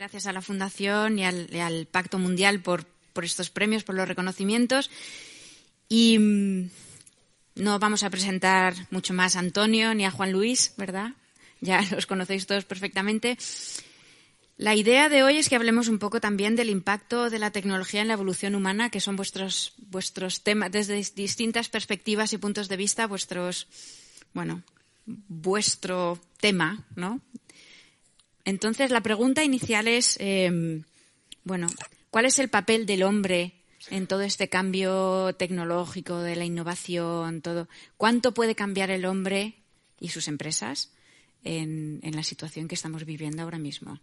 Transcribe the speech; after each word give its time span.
Gracias 0.00 0.26
a 0.26 0.32
la 0.32 0.40
Fundación 0.40 1.18
y 1.18 1.26
al, 1.26 1.86
Pacto 1.90 2.18
Mundial 2.18 2.62
por, 2.62 2.86
por, 3.12 3.26
estos 3.26 3.50
premios, 3.50 3.84
por 3.84 3.94
los 3.94 4.08
reconocimientos. 4.08 4.90
Y 5.90 6.18
mm, 6.18 6.70
no 7.56 7.78
vamos 7.78 8.02
a 8.02 8.08
presentar 8.08 8.72
mucho 8.90 9.12
más 9.12 9.36
a 9.36 9.40
Antonio 9.40 9.92
ni 9.92 10.06
a 10.06 10.10
Juan 10.10 10.32
Luis, 10.32 10.72
¿verdad? 10.78 11.10
Ya 11.60 11.82
los 11.90 12.06
conocéis 12.06 12.46
todos 12.46 12.64
perfectamente. 12.64 13.36
La 14.56 14.74
idea 14.74 15.10
de 15.10 15.22
hoy 15.22 15.36
es 15.36 15.50
que 15.50 15.56
hablemos 15.56 15.88
un 15.88 15.98
poco 15.98 16.18
también 16.18 16.56
del 16.56 16.70
impacto 16.70 17.28
de 17.28 17.38
la 17.38 17.50
tecnología 17.50 18.00
en 18.00 18.08
la 18.08 18.14
evolución 18.14 18.54
humana, 18.54 18.88
que 18.88 19.00
son 19.00 19.16
vuestros, 19.16 19.74
vuestros 19.76 20.42
temas 20.42 20.72
desde 20.72 20.94
distintas 21.14 21.68
perspectivas 21.68 22.32
y 22.32 22.38
puntos 22.38 22.70
de 22.70 22.78
vista, 22.78 23.06
vuestros, 23.06 23.68
bueno, 24.32 24.62
vuestro 25.04 26.18
tema, 26.38 26.86
¿no? 26.96 27.20
Entonces, 28.44 28.90
la 28.90 29.02
pregunta 29.02 29.44
inicial 29.44 29.88
es, 29.88 30.16
em, 30.20 30.84
bueno, 31.44 31.68
¿cuál 32.10 32.26
es 32.26 32.38
el 32.38 32.48
papel 32.48 32.86
del 32.86 33.02
hombre 33.02 33.54
en 33.90 34.06
todo 34.06 34.22
este 34.22 34.48
cambio 34.48 35.34
tecnológico, 35.34 36.18
de 36.20 36.36
la 36.36 36.44
innovación, 36.44 37.42
todo? 37.42 37.68
¿Cuánto 37.96 38.32
puede 38.32 38.54
cambiar 38.54 38.90
el 38.90 39.04
hombre 39.04 39.54
y 39.98 40.08
sus 40.08 40.28
empresas 40.28 40.92
en, 41.44 42.00
la 42.02 42.22
situación 42.22 42.68
que 42.68 42.74
estamos 42.74 43.04
viviendo 43.04 43.42
ahora 43.42 43.58
mismo? 43.58 44.00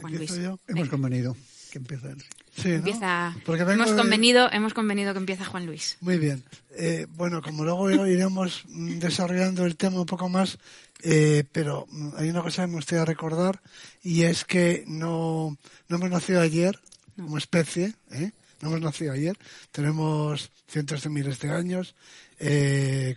Juan 0.00 0.16
Luis. 0.16 0.32
Hemos 0.68 0.88
convenido 0.88 1.36
que 1.70 1.78
empiece 1.78 2.14
Sí, 2.56 2.70
empieza, 2.72 3.34
hemos, 3.46 3.92
convenido, 3.92 4.50
hemos 4.52 4.74
convenido 4.74 5.12
que 5.12 5.18
empieza 5.18 5.44
Juan 5.44 5.66
Luis. 5.66 5.96
Muy 6.00 6.18
bien. 6.18 6.44
Eh, 6.76 7.06
bueno, 7.10 7.42
como 7.42 7.64
luego 7.64 7.90
iremos 8.06 8.64
desarrollando 8.68 9.64
el 9.64 9.76
tema 9.76 10.00
un 10.00 10.06
poco 10.06 10.28
más, 10.28 10.58
eh, 11.02 11.44
pero 11.50 11.86
hay 12.16 12.30
una 12.30 12.42
cosa 12.42 12.62
que 12.62 12.68
me 12.68 12.76
gustaría 12.76 13.04
recordar 13.04 13.60
y 14.02 14.22
es 14.22 14.44
que 14.44 14.84
no, 14.86 15.56
no 15.88 15.96
hemos 15.96 16.10
nacido 16.10 16.40
ayer 16.40 16.78
como 17.16 17.38
especie, 17.38 17.94
¿eh? 18.12 18.30
no 18.60 18.68
hemos 18.68 18.80
nacido 18.80 19.12
ayer, 19.12 19.36
tenemos 19.72 20.50
cientos 20.68 21.02
de 21.02 21.10
miles 21.10 21.40
de 21.40 21.50
años 21.50 21.94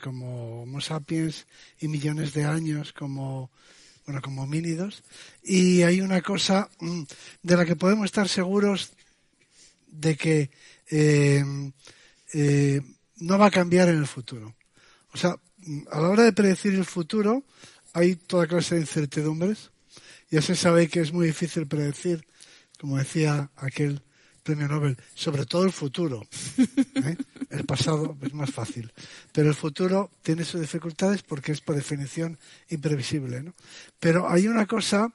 como 0.01 0.63
Homo 0.63 0.81
sapiens 0.81 1.47
y 1.79 1.87
millones 1.87 2.33
de 2.33 2.45
años 2.45 2.93
como 2.93 3.49
bueno, 4.07 4.21
como 4.21 4.43
homínidos, 4.43 5.03
y 5.43 5.81
hay 5.81 5.99
una 5.99 6.21
cosa 6.21 6.69
mm, 6.79 7.01
de 7.43 7.57
la 7.57 7.65
que 7.65 7.75
podemos 7.75 8.05
estar 8.05 8.29
seguros 8.29 8.91
de 9.87 10.15
que 10.15 10.51
eh, 10.89 11.43
eh, 12.33 12.81
no 13.17 13.37
va 13.37 13.47
a 13.47 13.51
cambiar 13.51 13.89
en 13.89 13.97
el 13.97 14.07
futuro. 14.07 14.55
O 15.13 15.17
sea, 15.17 15.35
a 15.91 15.99
la 15.99 16.09
hora 16.09 16.23
de 16.23 16.33
predecir 16.33 16.73
el 16.73 16.85
futuro 16.85 17.43
hay 17.93 18.15
toda 18.15 18.47
clase 18.47 18.75
de 18.75 18.81
incertidumbres. 18.81 19.71
Ya 20.29 20.41
se 20.41 20.55
sabe 20.55 20.87
que 20.87 20.99
es 20.99 21.13
muy 21.13 21.27
difícil 21.27 21.67
predecir, 21.67 22.25
como 22.79 22.97
decía 22.97 23.49
aquel 23.55 24.01
premio 24.43 24.67
Nobel, 24.67 24.97
sobre 25.13 25.45
todo 25.45 25.63
el 25.63 25.71
futuro. 25.71 26.25
¿eh? 26.95 27.17
El 27.49 27.65
pasado 27.65 28.17
es 28.21 28.33
más 28.33 28.51
fácil. 28.51 28.91
Pero 29.31 29.49
el 29.49 29.55
futuro 29.55 30.11
tiene 30.21 30.45
sus 30.45 30.61
dificultades 30.61 31.23
porque 31.23 31.51
es 31.51 31.61
por 31.61 31.75
definición 31.75 32.37
imprevisible. 32.69 33.43
¿no? 33.43 33.53
Pero 33.99 34.29
hay 34.29 34.47
una 34.47 34.65
cosa 34.65 35.11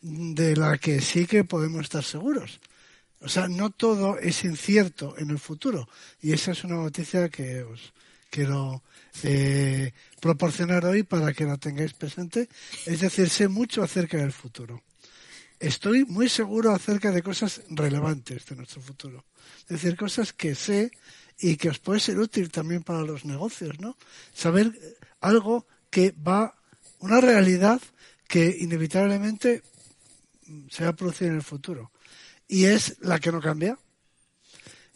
de 0.00 0.56
la 0.56 0.78
que 0.78 1.00
sí 1.00 1.26
que 1.26 1.44
podemos 1.44 1.82
estar 1.82 2.02
seguros. 2.02 2.60
O 3.22 3.28
sea, 3.28 3.48
no 3.48 3.70
todo 3.70 4.18
es 4.18 4.44
incierto 4.44 5.14
en 5.18 5.30
el 5.30 5.38
futuro. 5.38 5.88
Y 6.20 6.32
esa 6.32 6.52
es 6.52 6.64
una 6.64 6.76
noticia 6.76 7.28
que 7.28 7.62
os 7.62 7.92
quiero 8.30 8.82
eh, 9.22 9.92
proporcionar 10.20 10.84
hoy 10.84 11.02
para 11.02 11.32
que 11.32 11.44
la 11.44 11.56
tengáis 11.56 11.92
presente. 11.92 12.48
Es 12.86 13.00
decir, 13.00 13.28
sé 13.28 13.48
mucho 13.48 13.82
acerca 13.82 14.18
del 14.18 14.32
futuro 14.32 14.82
estoy 15.62 16.04
muy 16.04 16.28
seguro 16.28 16.72
acerca 16.72 17.12
de 17.12 17.22
cosas 17.22 17.62
relevantes 17.70 18.44
de 18.46 18.56
nuestro 18.56 18.82
futuro. 18.82 19.24
Es 19.62 19.80
decir, 19.80 19.96
cosas 19.96 20.32
que 20.32 20.54
sé 20.54 20.90
y 21.38 21.56
que 21.56 21.70
os 21.70 21.78
puede 21.78 22.00
ser 22.00 22.18
útil 22.18 22.50
también 22.50 22.82
para 22.82 23.02
los 23.02 23.24
negocios, 23.24 23.78
¿no? 23.78 23.96
Saber 24.34 24.72
algo 25.20 25.66
que 25.88 26.12
va, 26.12 26.54
una 26.98 27.20
realidad 27.20 27.80
que 28.26 28.56
inevitablemente 28.58 29.62
se 30.68 30.84
va 30.84 30.90
a 30.90 30.96
producir 30.96 31.28
en 31.28 31.36
el 31.36 31.42
futuro. 31.42 31.92
Y 32.48 32.64
es 32.64 32.96
la 33.00 33.18
que 33.18 33.32
no 33.32 33.40
cambia. 33.40 33.78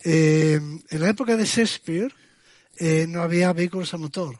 Eh, 0.04 0.54
en 0.54 1.00
la 1.00 1.08
época 1.08 1.36
de 1.36 1.44
Shakespeare 1.44 2.14
eh, 2.76 3.06
no 3.08 3.22
había 3.22 3.52
vehículos 3.52 3.92
a 3.94 3.98
motor, 3.98 4.38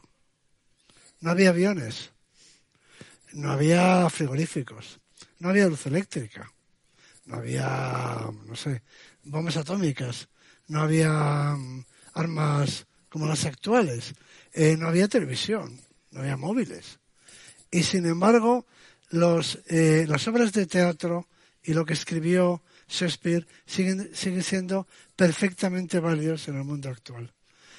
no 1.19 1.31
había 1.31 1.49
aviones, 1.49 2.11
no 3.33 3.51
había 3.51 4.09
frigoríficos 4.09 4.99
no 5.39 5.49
había 5.49 5.67
luz 5.67 5.85
eléctrica, 5.85 6.51
no 7.25 7.37
había, 7.37 8.29
no 8.45 8.55
sé, 8.55 8.81
bombas 9.23 9.57
atómicas, 9.57 10.29
no 10.67 10.81
había 10.81 11.55
mm, 11.55 11.85
armas 12.13 12.87
como 13.09 13.27
las 13.27 13.45
actuales, 13.45 14.13
eh, 14.53 14.75
no 14.77 14.87
había 14.87 15.07
televisión, 15.07 15.79
no 16.11 16.21
había 16.21 16.37
móviles. 16.37 16.99
Y 17.71 17.83
sin 17.83 18.05
embargo, 18.05 18.65
los, 19.09 19.59
eh, 19.67 20.05
las 20.07 20.27
obras 20.27 20.53
de 20.53 20.65
teatro 20.65 21.27
y 21.63 21.73
lo 21.73 21.85
que 21.85 21.93
escribió 21.93 22.61
Shakespeare 22.87 23.45
siguen, 23.65 24.09
siendo 24.13 24.87
perfectamente 25.15 25.99
válidos 25.99 26.47
en 26.47 26.57
el 26.57 26.63
mundo 26.63 26.89
actual. 26.89 27.31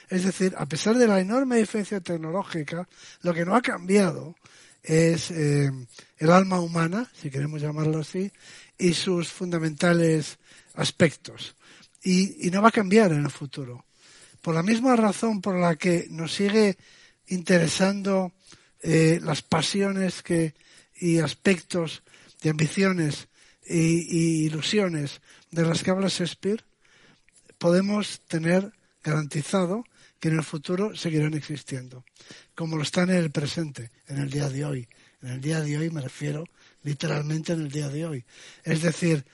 Es 0.09 0.25
decir, 0.25 0.55
a 0.57 0.67
pesar 0.67 0.97
de 0.97 1.07
la 1.07 1.21
enorme 1.21 1.57
diferencia 1.57 2.01
tecnológica, 2.01 2.89
lo 3.23 3.35
que 3.35 3.45
no 3.45 3.55
ha 3.55 3.63
cambiado 3.63 4.37
es 4.83 5.31
eh, 5.31 5.71
el 6.19 6.31
alma 6.31 6.61
humana, 6.61 7.11
si 7.21 7.31
queremos 7.31 7.61
llamarlo 7.61 7.99
así, 7.99 8.33
y 8.79 8.95
sus 8.95 9.29
fundamentales 9.29 10.39
aspectos. 10.75 11.57
Y, 12.03 12.51
no 12.51 12.63
va 12.63 12.69
a 12.69 12.73
cambiar 12.73 13.13
en 13.13 13.25
el 13.25 13.31
futuro. 13.31 13.85
Por 14.41 14.55
la 14.55 14.63
misma 14.63 14.97
razón 14.97 15.43
por 15.43 15.59
la 15.59 15.77
que 15.77 16.07
nos 16.11 16.33
sigue 16.33 16.79
interesando 17.27 18.33
eh, 18.81 19.21
las 19.23 19.43
pasiones 19.43 20.23
y 21.01 21.19
aspectos 21.19 22.03
de 22.41 22.51
ambiciones 22.51 23.29
y, 23.69 24.47
ilusiones 24.47 25.21
de 25.51 25.63
las 25.63 25.83
que 25.83 25.91
habla 25.91 26.09
Shakespeare, 26.09 26.65
podemos 27.59 28.21
tener 28.27 28.73
garantizado 29.03 29.85
que 30.21 30.29
en 30.29 30.37
el 30.37 30.45
futuro 30.45 30.97
seguirán 30.97 31.35
existiendo, 31.35 32.05
como 32.55 32.77
lo 32.77 32.83
están 32.83 33.11
en 33.11 33.17
el 33.17 33.31
presente, 33.31 33.91
en 34.09 34.19
el 34.19 34.31
día 34.31 34.49
de 34.49 34.65
hoy. 34.65 34.89
En 35.23 35.31
el 35.31 35.41
día 35.41 35.61
de 35.61 35.77
hoy 35.77 35.91
me 35.91 36.01
refiero 36.01 36.45
literalmente 36.83 37.53
en 37.53 37.63
el 37.63 37.71
día 37.71 37.89
de 37.89 38.07
hoy. 38.07 38.25
Es 38.65 38.83
decir, 38.83 39.25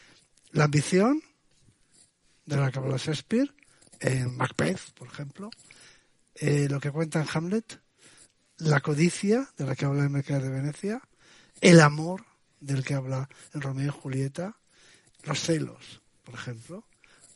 la 0.52 0.64
ambición 0.64 1.22
de 2.46 2.56
la 2.56 2.70
que 2.70 2.78
habla 2.78 2.96
Shakespeare, 2.96 3.52
en 4.00 4.36
Macbeth, 4.36 4.92
por 4.94 5.08
ejemplo, 5.08 5.50
eh, 6.34 6.68
lo 6.68 6.80
que 6.80 6.90
cuenta 6.90 7.20
en 7.20 7.28
Hamlet, 7.32 7.80
la 8.58 8.80
codicia 8.80 9.48
de 9.56 9.64
la 9.64 9.74
que 9.74 9.84
habla 9.84 10.04
en 10.04 10.12
Mercado 10.12 10.42
de 10.42 10.50
Venecia, 10.50 11.00
el 11.60 11.80
amor 11.80 12.24
del 12.66 12.84
que 12.84 12.94
habla 12.94 13.28
en 13.52 13.60
Romeo 13.60 13.86
y 13.86 14.00
Julieta, 14.00 14.56
los 15.24 15.40
celos, 15.40 16.00
por 16.24 16.34
ejemplo, 16.34 16.84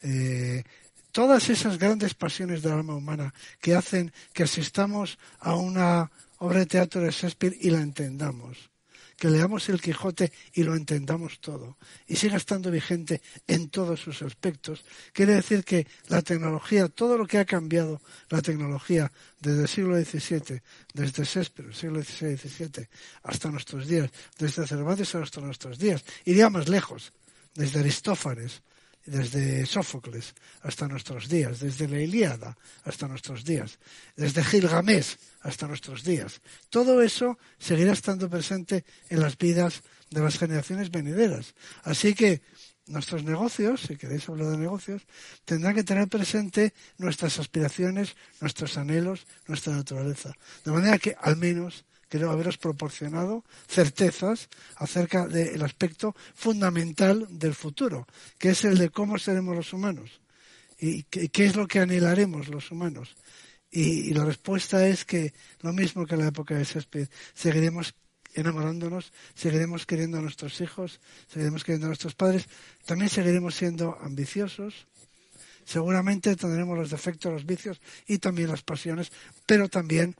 eh, 0.02 0.64
todas 1.12 1.48
esas 1.50 1.78
grandes 1.78 2.14
pasiones 2.14 2.62
del 2.62 2.72
alma 2.72 2.94
humana 2.94 3.34
que 3.60 3.74
hacen 3.74 4.12
que 4.32 4.44
asistamos 4.44 5.18
a 5.40 5.54
una 5.56 6.10
obra 6.38 6.60
de 6.60 6.66
teatro 6.66 7.00
de 7.00 7.10
Shakespeare 7.10 7.56
y 7.60 7.70
la 7.70 7.80
entendamos, 7.80 8.70
que 9.18 9.28
leamos 9.28 9.68
el 9.68 9.80
Quijote 9.80 10.32
y 10.54 10.62
lo 10.62 10.76
entendamos 10.76 11.40
todo, 11.40 11.76
y 12.06 12.14
siga 12.16 12.36
estando 12.36 12.70
vigente 12.70 13.20
en 13.48 13.68
todos 13.68 14.00
sus 14.00 14.22
aspectos, 14.22 14.84
quiere 15.12 15.34
decir 15.34 15.64
que 15.64 15.86
la 16.06 16.22
tecnología, 16.22 16.88
todo 16.88 17.18
lo 17.18 17.26
que 17.26 17.38
ha 17.38 17.44
cambiado 17.44 18.00
la 18.30 18.40
tecnología 18.40 19.10
desde 19.40 19.62
el 19.62 19.68
siglo 19.68 19.96
XVII, 19.96 20.62
desde 20.94 21.24
Shakespeare, 21.24 21.74
siglo 21.74 22.00
XVI 22.00 22.36
XVII, 22.36 22.88
hasta 23.24 23.50
nuestros 23.50 23.88
días, 23.88 24.10
desde 24.38 24.66
Cervantes 24.66 25.14
hasta 25.16 25.40
nuestros 25.40 25.78
días, 25.78 26.04
iría 26.24 26.48
más 26.48 26.68
lejos, 26.68 27.12
desde 27.54 27.80
Aristófanes 27.80 28.62
desde 29.08 29.66
Sófocles 29.66 30.34
hasta 30.62 30.86
nuestros 30.86 31.28
días, 31.28 31.60
desde 31.60 31.88
la 31.88 32.00
Ilíada 32.00 32.56
hasta 32.84 33.08
nuestros 33.08 33.44
días, 33.44 33.78
desde 34.16 34.44
Gilgamesh 34.44 35.16
hasta 35.40 35.66
nuestros 35.66 36.04
días. 36.04 36.40
Todo 36.68 37.02
eso 37.02 37.38
seguirá 37.58 37.92
estando 37.92 38.28
presente 38.28 38.84
en 39.08 39.20
las 39.20 39.36
vidas 39.36 39.82
de 40.10 40.20
las 40.20 40.38
generaciones 40.38 40.90
venideras. 40.90 41.54
Así 41.82 42.14
que 42.14 42.42
nuestros 42.86 43.24
negocios, 43.24 43.82
si 43.82 43.96
queréis 43.96 44.28
hablar 44.28 44.48
de 44.48 44.58
negocios, 44.58 45.02
tendrán 45.44 45.74
que 45.74 45.84
tener 45.84 46.08
presente 46.08 46.74
nuestras 46.96 47.38
aspiraciones, 47.38 48.16
nuestros 48.40 48.76
anhelos, 48.76 49.26
nuestra 49.46 49.74
naturaleza. 49.74 50.32
De 50.64 50.72
manera 50.72 50.98
que 50.98 51.16
al 51.20 51.36
menos 51.36 51.84
creo 52.08 52.30
haberos 52.30 52.58
proporcionado 52.58 53.44
certezas 53.68 54.48
acerca 54.76 55.26
del 55.26 55.62
aspecto 55.62 56.14
fundamental 56.34 57.26
del 57.30 57.54
futuro, 57.54 58.06
que 58.38 58.50
es 58.50 58.64
el 58.64 58.78
de 58.78 58.90
cómo 58.90 59.18
seremos 59.18 59.54
los 59.54 59.72
humanos 59.72 60.20
y 60.80 61.02
qué 61.04 61.44
es 61.44 61.56
lo 61.56 61.66
que 61.66 61.80
anhelaremos 61.80 62.48
los 62.48 62.70
humanos. 62.70 63.16
Y, 63.70 64.14
la 64.14 64.24
respuesta 64.24 64.86
es 64.88 65.04
que 65.04 65.34
lo 65.60 65.72
mismo 65.72 66.06
que 66.06 66.14
en 66.14 66.22
la 66.22 66.28
época 66.28 66.54
de 66.54 66.64
Shakespeare, 66.64 67.10
seguiremos 67.34 67.94
enamorándonos, 68.34 69.12
seguiremos 69.34 69.84
queriendo 69.84 70.18
a 70.18 70.22
nuestros 70.22 70.60
hijos, 70.60 71.00
seguiremos 71.26 71.64
queriendo 71.64 71.86
a 71.86 71.88
nuestros 71.88 72.14
padres, 72.14 72.48
también 72.86 73.10
seguiremos 73.10 73.54
siendo 73.54 73.98
ambiciosos, 74.00 74.86
seguramente 75.64 76.34
tendremos 76.36 76.78
los 76.78 76.90
defectos, 76.90 77.32
los 77.32 77.44
vicios 77.44 77.80
y 78.06 78.18
también 78.18 78.48
las 78.48 78.62
pasiones, 78.62 79.12
pero 79.44 79.68
también 79.68 80.14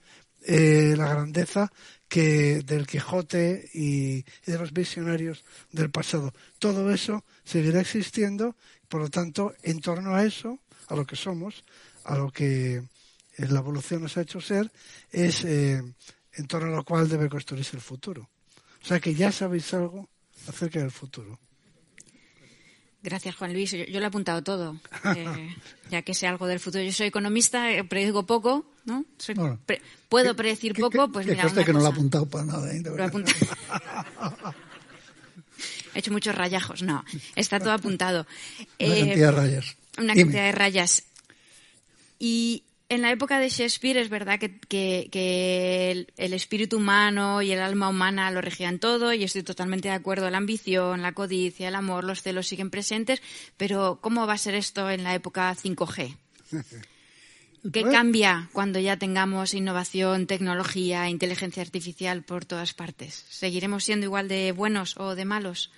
eh, 0.46 0.94
la 0.96 1.08
grandeza 1.08 1.73
que 2.08 2.62
del 2.62 2.87
Quijote 2.87 3.69
y, 3.75 4.23
de 4.46 4.58
los 4.58 4.73
visionarios 4.73 5.44
del 5.70 5.90
pasado. 5.90 6.32
Todo 6.58 6.90
eso 6.90 7.25
seguirá 7.44 7.81
existiendo, 7.81 8.56
por 8.88 9.02
lo 9.02 9.11
tanto, 9.11 9.55
en 9.62 9.81
torno 9.81 10.14
a 10.14 10.25
eso, 10.25 10.58
a 10.88 10.96
lo 10.96 11.06
que 11.06 11.17
somos, 11.17 11.64
a 12.05 12.17
lo 12.17 12.31
que 12.31 12.82
la 13.37 13.61
evolución 13.61 14.02
nos 14.02 14.17
ha 14.17 14.23
hecho 14.23 14.40
ser, 14.40 14.70
es 15.12 15.44
eh, 15.44 15.82
en 16.32 16.46
torno 16.46 16.73
a 16.73 16.76
lo 16.76 16.84
cual 16.84 17.08
debe 17.08 17.29
construirse 17.29 17.76
el 17.76 17.82
futuro. 17.82 18.29
O 18.82 18.87
sea 18.87 19.00
que 19.00 19.14
ya 19.14 19.31
sabéis 19.31 19.73
algo 19.75 20.08
acerca 20.46 20.81
del 20.81 20.91
futuro. 20.91 21.38
Gracias, 23.02 23.36
Juan 23.36 23.52
Luis. 23.52 23.70
Yo, 23.70 23.84
lo 23.86 24.00
he 24.00 24.06
apuntado 24.06 24.42
todo, 24.42 24.80
eh, 25.16 25.56
ya 25.90 26.02
que 26.02 26.14
sé 26.14 26.26
algo 26.26 26.46
del 26.46 26.60
futuro. 26.60 26.82
Yo 26.82 26.92
soy 26.92 27.06
economista, 27.06 27.70
eh, 27.72 27.84
predigo 27.84 28.26
poco, 28.26 28.66
¿no? 28.84 29.04
puedo 30.08 30.34
predecir 30.34 30.74
poco, 30.74 31.08
pues 31.08 31.26
mira. 31.26 31.48
que 31.48 31.72
no 31.72 31.78
lo 31.78 31.86
he 31.86 31.88
apuntado 31.88 32.26
para 32.26 32.44
nada. 32.44 32.72
¿eh? 32.72 32.82
he 35.94 35.98
hecho 35.98 36.10
muchos 36.10 36.34
rayajos, 36.34 36.82
no. 36.82 37.04
Está 37.36 37.60
todo 37.60 37.72
apuntado. 37.72 38.26
Una 38.80 38.94
cantidad 38.94 39.32
de 39.32 39.32
rayas. 39.32 39.76
Una 39.98 40.14
cantidad 40.14 40.44
de 40.44 40.52
rayas. 40.52 41.04
Y 42.18 42.64
en 42.90 43.02
la 43.02 43.11
época 43.11 43.38
de 43.38 43.50
Shakespeare 43.50 43.99
es 43.99 44.08
verdad 44.08 44.38
que, 44.38 46.06
el, 46.17 46.32
espíritu 46.32 46.79
humano 46.79 47.43
y 47.43 47.52
el 47.52 47.61
alma 47.61 47.88
humana 47.88 48.31
lo 48.31 48.40
regían 48.40 48.79
todo 48.79 49.12
y 49.12 49.25
estoy 49.25 49.43
totalmente 49.43 49.88
de 49.88 49.94
acuerdo. 49.94 50.31
La 50.31 50.38
ambición, 50.38 51.02
la 51.02 51.12
codicia, 51.12 51.69
el 51.69 51.75
amor, 51.75 52.05
los 52.05 52.23
celos 52.23 52.46
siguen 52.46 52.70
presentes, 52.70 53.20
pero 53.56 53.99
¿cómo 54.00 54.26
va 54.26 54.35
a 54.35 54.38
ser 54.38 54.55
esto 54.55 54.90
en 54.90 55.05
la 55.05 55.14
época 55.14 55.55
5G? 55.55 56.17
¿Qué 57.73 57.82
cambia 57.82 58.49
cuando 58.52 58.79
ya 58.79 58.96
tengamos 58.96 59.52
innovación, 59.52 60.26
tecnología, 60.26 61.11
inteligencia 61.11 61.62
artificial 61.62 62.23
por 62.23 62.46
todas 62.46 62.73
partes? 62.73 63.26
¿Seguiremos 63.29 63.84
siendo 63.84 64.06
igual 64.06 64.29
de 64.29 64.52
buenos 64.52 64.96
o 64.96 65.14
de 65.14 65.25
malos? 65.25 65.70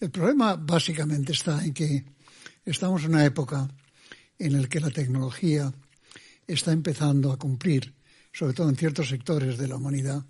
El 0.00 0.10
problema 0.10 0.56
básicamente 0.56 1.32
está 1.32 1.64
en 1.64 1.74
que 1.74 2.04
estamos 2.64 3.04
en 3.04 3.10
una 3.10 3.24
época 3.24 3.68
en 4.38 4.54
el 4.54 4.68
que 4.68 4.80
la 4.80 4.90
tecnología 4.90 5.72
está 6.46 6.72
empezando 6.72 7.32
a 7.32 7.38
cumplir, 7.38 7.94
sobre 8.32 8.54
todo 8.54 8.68
en 8.68 8.76
ciertos 8.76 9.08
sectores 9.08 9.58
de 9.58 9.68
la 9.68 9.76
humanidad, 9.76 10.24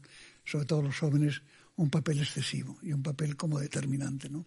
sobre 0.45 0.65
todo 0.65 0.83
los 0.83 0.99
jóvenes, 0.99 1.43
un 1.77 1.91
papel 1.91 2.21
excesivo 2.21 2.79
y 2.83 2.93
un 2.93 3.03
papel 3.03 3.37
como 3.37 3.59
determinante, 3.59 4.31
¿no? 4.31 4.47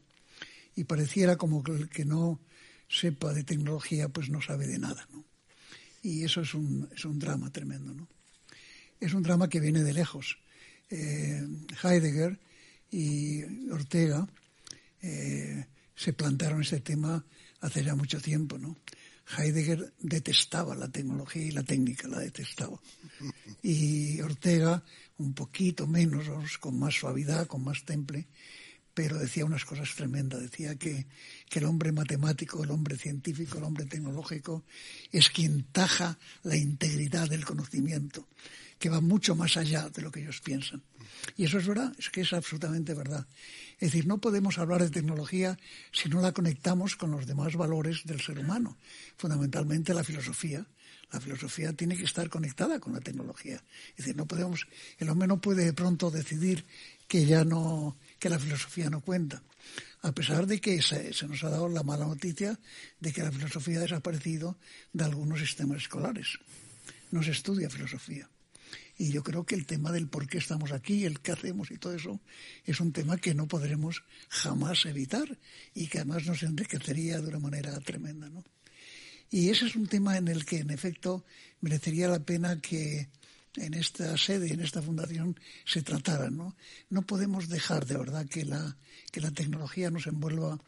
Y 0.76 0.86
pareciera 0.86 1.36
como 1.36 1.64
que 1.64 1.74
el 1.74 1.90
que 1.90 2.06
no 2.06 2.40
sepa 2.88 3.34
de 3.34 3.44
tecnología, 3.44 4.10
pues 4.10 4.30
no 4.30 4.42
sabe 4.42 4.66
de 4.66 4.80
nada, 4.80 5.08
¿no? 5.12 5.26
Y 6.02 6.24
eso 6.24 6.42
es 6.42 6.54
un, 6.54 6.90
drama 7.20 7.52
tremendo, 7.52 7.94
¿no? 7.94 8.08
Es 9.00 9.14
un 9.14 9.22
drama 9.22 9.50
que 9.50 9.60
viene 9.60 9.84
de 9.84 9.94
lejos. 9.94 10.40
Eh, 10.90 11.46
Heidegger 11.84 12.40
y 12.90 13.70
Ortega 13.70 14.28
eh, 15.02 15.66
se 15.96 16.14
plantaron 16.14 16.62
ese 16.62 16.80
tema 16.80 17.24
hace 17.62 17.84
ya 17.84 17.96
mucho 17.96 18.20
tiempo, 18.22 18.58
¿no? 18.58 18.78
Heidegger 19.38 19.94
detestaba 20.00 20.76
la 20.76 20.90
tecnología 20.90 21.44
y 21.44 21.52
la 21.52 21.64
técnica, 21.64 22.08
la 22.08 22.20
detestaba. 22.20 22.80
Y 23.62 24.20
Ortega, 24.22 24.84
un 25.18 25.34
poquito 25.34 25.86
menos, 25.86 26.28
con 26.58 26.80
más 26.80 26.96
suavidad, 26.96 27.48
con 27.48 27.64
más 27.64 27.84
temple, 27.84 28.28
pero 28.94 29.18
decía 29.18 29.46
unas 29.46 29.66
cosas 29.66 29.94
tremendas. 29.96 30.42
Decía 30.42 30.76
que, 30.76 31.06
que, 31.50 31.60
el 31.60 31.66
hombre 31.66 31.92
matemático, 31.92 32.64
el 32.64 32.72
hombre 32.72 32.98
científico, 32.98 33.58
el 33.58 33.66
hombre 33.66 33.86
tecnológico 33.86 34.64
es 35.12 35.30
quien 35.30 35.64
taja 35.72 36.18
la 36.44 36.58
integridad 36.58 37.30
del 37.30 37.46
conocimiento, 37.46 38.28
que 38.80 38.90
va 38.90 39.02
mucho 39.02 39.36
más 39.36 39.58
allá 39.58 39.90
de 39.90 40.02
lo 40.02 40.12
que 40.12 40.22
ellos 40.22 40.40
piensan. 40.42 40.82
Y 41.36 41.46
eso 41.46 41.60
es 41.60 41.68
verdad, 41.68 41.94
es 42.00 42.10
que 42.10 42.22
es 42.22 42.32
absolutamente 42.32 42.94
verdad. 42.94 43.28
Es 43.74 43.92
decir, 43.92 44.08
no 44.08 44.20
podemos 44.20 44.58
hablar 44.58 44.82
de 44.82 44.90
tecnología 44.90 45.60
si 45.92 46.08
no 46.10 46.22
la 46.22 46.32
conectamos 46.32 46.96
con 46.96 47.12
los 47.12 47.28
demás 47.28 47.56
valores 47.56 48.06
del 48.06 48.22
ser 48.22 48.40
humano, 48.40 48.78
fundamentalmente 49.18 49.94
la 49.94 50.04
filosofía. 50.04 50.66
La 51.12 51.20
filosofía 51.20 51.74
tiene 51.74 51.98
que 51.98 52.04
estar 52.04 52.30
conectada 52.30 52.80
con 52.80 52.94
la 52.94 53.02
tecnología. 53.02 53.64
Es 53.92 53.98
decir, 53.98 54.16
no 54.16 54.28
podemos, 54.28 54.68
el 55.00 55.10
hombre 55.10 55.28
no 55.28 55.42
puede 55.42 55.66
de 55.66 55.74
pronto 55.74 56.12
decidir 56.12 56.66
que 57.08 57.26
ya 57.26 57.44
no, 57.44 57.98
que 58.20 58.30
la 58.30 58.40
filosofía 58.40 58.90
no 58.90 59.02
cuenta. 59.02 59.42
A 60.04 60.14
pesar 60.14 60.46
de 60.46 60.62
que 60.62 60.82
se, 60.82 61.12
se 61.14 61.28
nos 61.28 61.44
ha 61.44 61.50
dado 61.50 61.68
la 61.68 61.84
mala 61.84 62.06
noticia 62.06 62.58
de 63.00 63.12
que 63.12 63.24
la 63.24 63.32
filosofía 63.32 63.80
ha 63.80 63.82
desaparecido 63.82 64.58
de 64.94 65.04
algunos 65.04 65.40
sistemas 65.40 65.82
escolares. 65.82 66.38
No 67.12 67.24
se 67.24 67.32
estudia 67.32 67.70
filosofía. 67.70 68.30
Y 69.00 69.14
yo 69.14 69.24
creo 69.24 69.46
que 69.46 69.56
el 69.56 69.66
tema 69.66 69.94
del 69.94 70.10
por 70.10 70.28
qué 70.28 70.40
estamos 70.40 70.74
aquí, 70.74 71.06
el 71.06 71.22
qué 71.22 71.32
hacemos 71.32 71.72
y 71.72 71.78
todo 71.78 71.96
eso, 71.96 72.20
es 72.66 72.82
un 72.82 72.92
tema 72.92 73.16
que 73.16 73.34
no 73.34 73.48
podremos 73.48 74.04
jamás 74.28 74.86
evitar 74.86 75.40
y 75.74 75.88
que 75.88 76.00
además 76.00 76.26
nos 76.26 76.44
enriquecería 76.44 77.22
de 77.22 77.30
una 77.30 77.40
manera 77.40 77.80
tremenda, 77.80 78.30
¿no? 78.30 78.44
Y 79.32 79.52
ese 79.52 79.68
es 79.68 79.78
un 79.78 79.88
tema 79.88 80.18
en 80.18 80.28
el 80.28 80.46
que, 80.46 80.58
en 80.58 80.70
efecto, 80.70 81.24
merecería 81.62 82.10
la 82.10 82.20
pena 82.20 82.60
que 82.60 83.08
en 83.56 83.74
esta 83.74 84.18
sede, 84.18 84.52
en 84.52 84.60
esta 84.60 84.82
fundación, 84.82 85.40
se 85.64 85.82
tratara, 85.82 86.30
¿no? 86.30 86.58
No 86.90 87.04
podemos 87.04 87.48
dejar, 87.48 87.86
de 87.86 87.98
verdad, 87.98 88.28
que 88.28 88.44
la, 88.44 88.76
que 89.14 89.22
la 89.22 89.32
tecnología 89.32 89.90
nos 89.90 90.08
envuelva 90.08 90.60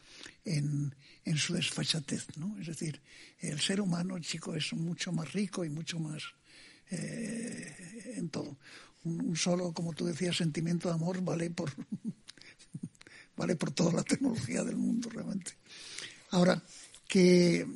en, 0.46 0.94
en 1.26 1.36
su 1.36 1.52
desfachatez, 1.52 2.38
¿no? 2.38 2.58
Es 2.58 2.68
decir, 2.68 3.02
el 3.40 3.60
ser 3.60 3.82
humano, 3.82 4.18
chico, 4.20 4.54
es 4.54 4.72
mucho 4.72 5.12
más 5.12 5.34
rico 5.34 5.66
y 5.66 5.68
mucho 5.68 5.98
más 5.98 6.22
eh, 6.92 8.14
en 8.16 8.28
todo. 8.28 8.56
Un, 9.04 9.34
solo, 9.34 9.72
como 9.72 9.94
tú 9.94 10.06
decías, 10.06 10.36
sentimiento 10.36 10.88
de 10.88 10.94
amor 10.94 11.22
vale 11.22 11.50
por 11.50 11.72
vale 13.36 13.56
por 13.56 13.72
toda 13.72 13.92
la 13.92 14.02
tecnología 14.02 14.62
del 14.62 14.76
mundo 14.76 15.08
realmente. 15.10 15.52
Ahora, 16.30 16.62
que, 17.08 17.66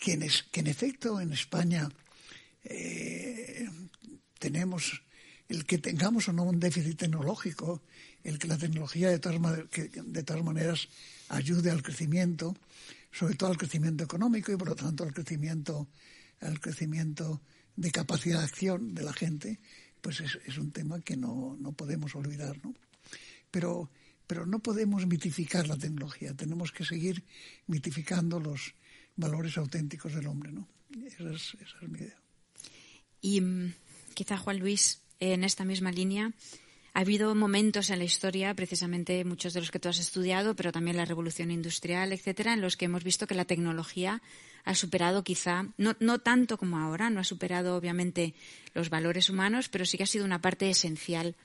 que, 0.00 0.12
en, 0.12 0.66
efecto 0.66 1.20
en 1.20 1.32
España 1.32 1.88
eh, 2.64 3.68
tenemos 4.38 5.02
el 5.48 5.64
que 5.64 5.78
tengamos 5.78 6.28
o 6.28 6.32
no 6.32 6.44
un 6.44 6.58
déficit 6.58 6.98
tecnológico, 6.98 7.82
el 8.22 8.38
que 8.38 8.48
la 8.48 8.58
tecnología 8.58 9.10
de 9.10 9.18
todas, 9.18 9.68
que 9.68 9.88
de 9.88 10.22
todas 10.22 10.42
maneras 10.42 10.88
ayude 11.28 11.70
al 11.70 11.82
crecimiento, 11.82 12.56
sobre 13.12 13.36
todo 13.36 13.50
al 13.50 13.58
crecimiento 13.58 14.04
económico 14.04 14.52
y 14.52 14.56
por 14.56 14.68
lo 14.68 14.74
tanto 14.74 15.04
al 15.04 15.12
crecimiento, 15.12 15.88
al 16.40 16.60
crecimiento 16.60 17.40
de 17.76 17.90
capacidad 17.90 18.38
de 18.38 18.44
acción 18.44 18.94
de 18.94 19.02
la 19.02 19.12
gente, 19.12 19.60
pues 20.00 20.20
es, 20.20 20.58
un 20.58 20.70
tema 20.70 21.00
que 21.00 21.16
no, 21.16 21.56
no 21.58 21.72
podemos 21.72 22.14
olvidar, 22.14 22.58
¿no? 22.62 22.74
Pero, 23.50 23.90
pero 24.26 24.46
no 24.46 24.58
podemos 24.58 25.06
mitificar 25.06 25.66
la 25.66 25.76
tecnología, 25.76 26.34
tenemos 26.34 26.72
que 26.72 26.84
seguir 26.84 27.24
mitificando 27.66 28.38
los 28.38 28.74
valores 29.16 29.56
auténticos 29.56 30.14
del 30.14 30.26
hombre, 30.26 30.52
¿no? 30.52 30.68
Esa 31.06 31.30
es, 31.32 31.54
esa 31.54 31.76
es 31.82 31.88
mi 31.88 31.98
idea. 31.98 32.18
Y 33.20 33.40
mm, 33.40 33.74
quizá, 34.14 34.36
Juan 34.36 34.58
Luis, 34.58 35.00
en 35.20 35.44
esta 35.44 35.64
misma 35.64 35.90
línea, 35.90 36.32
ha 36.92 37.00
habido 37.00 37.34
momentos 37.34 37.90
en 37.90 37.98
la 37.98 38.04
historia, 38.04 38.54
precisamente 38.54 39.24
muchos 39.24 39.52
de 39.52 39.60
los 39.60 39.70
que 39.70 39.80
tú 39.80 39.88
has 39.88 39.98
estudiado, 39.98 40.54
pero 40.54 40.70
también 40.70 40.96
la 40.96 41.04
revolución 41.04 41.50
industrial, 41.50 42.12
etcétera, 42.12 42.52
en 42.52 42.60
los 42.60 42.76
que 42.76 42.84
hemos 42.84 43.02
visto 43.02 43.26
que 43.26 43.34
la 43.34 43.44
tecnología 43.44 44.22
ha 44.64 44.74
superado 44.74 45.24
quizá, 45.24 45.66
no, 45.76 45.96
no 46.00 46.20
tanto 46.20 46.56
como 46.56 46.78
ahora, 46.78 47.10
no 47.10 47.20
ha 47.20 47.24
superado 47.24 47.76
obviamente 47.76 48.34
los 48.74 48.90
valores 48.90 49.30
humanos, 49.30 49.68
pero 49.68 49.84
sí 49.84 49.96
que 49.96 50.04
ha 50.04 50.06
sido 50.06 50.24
una 50.24 50.40
parte 50.40 50.68
esencial 50.70 51.36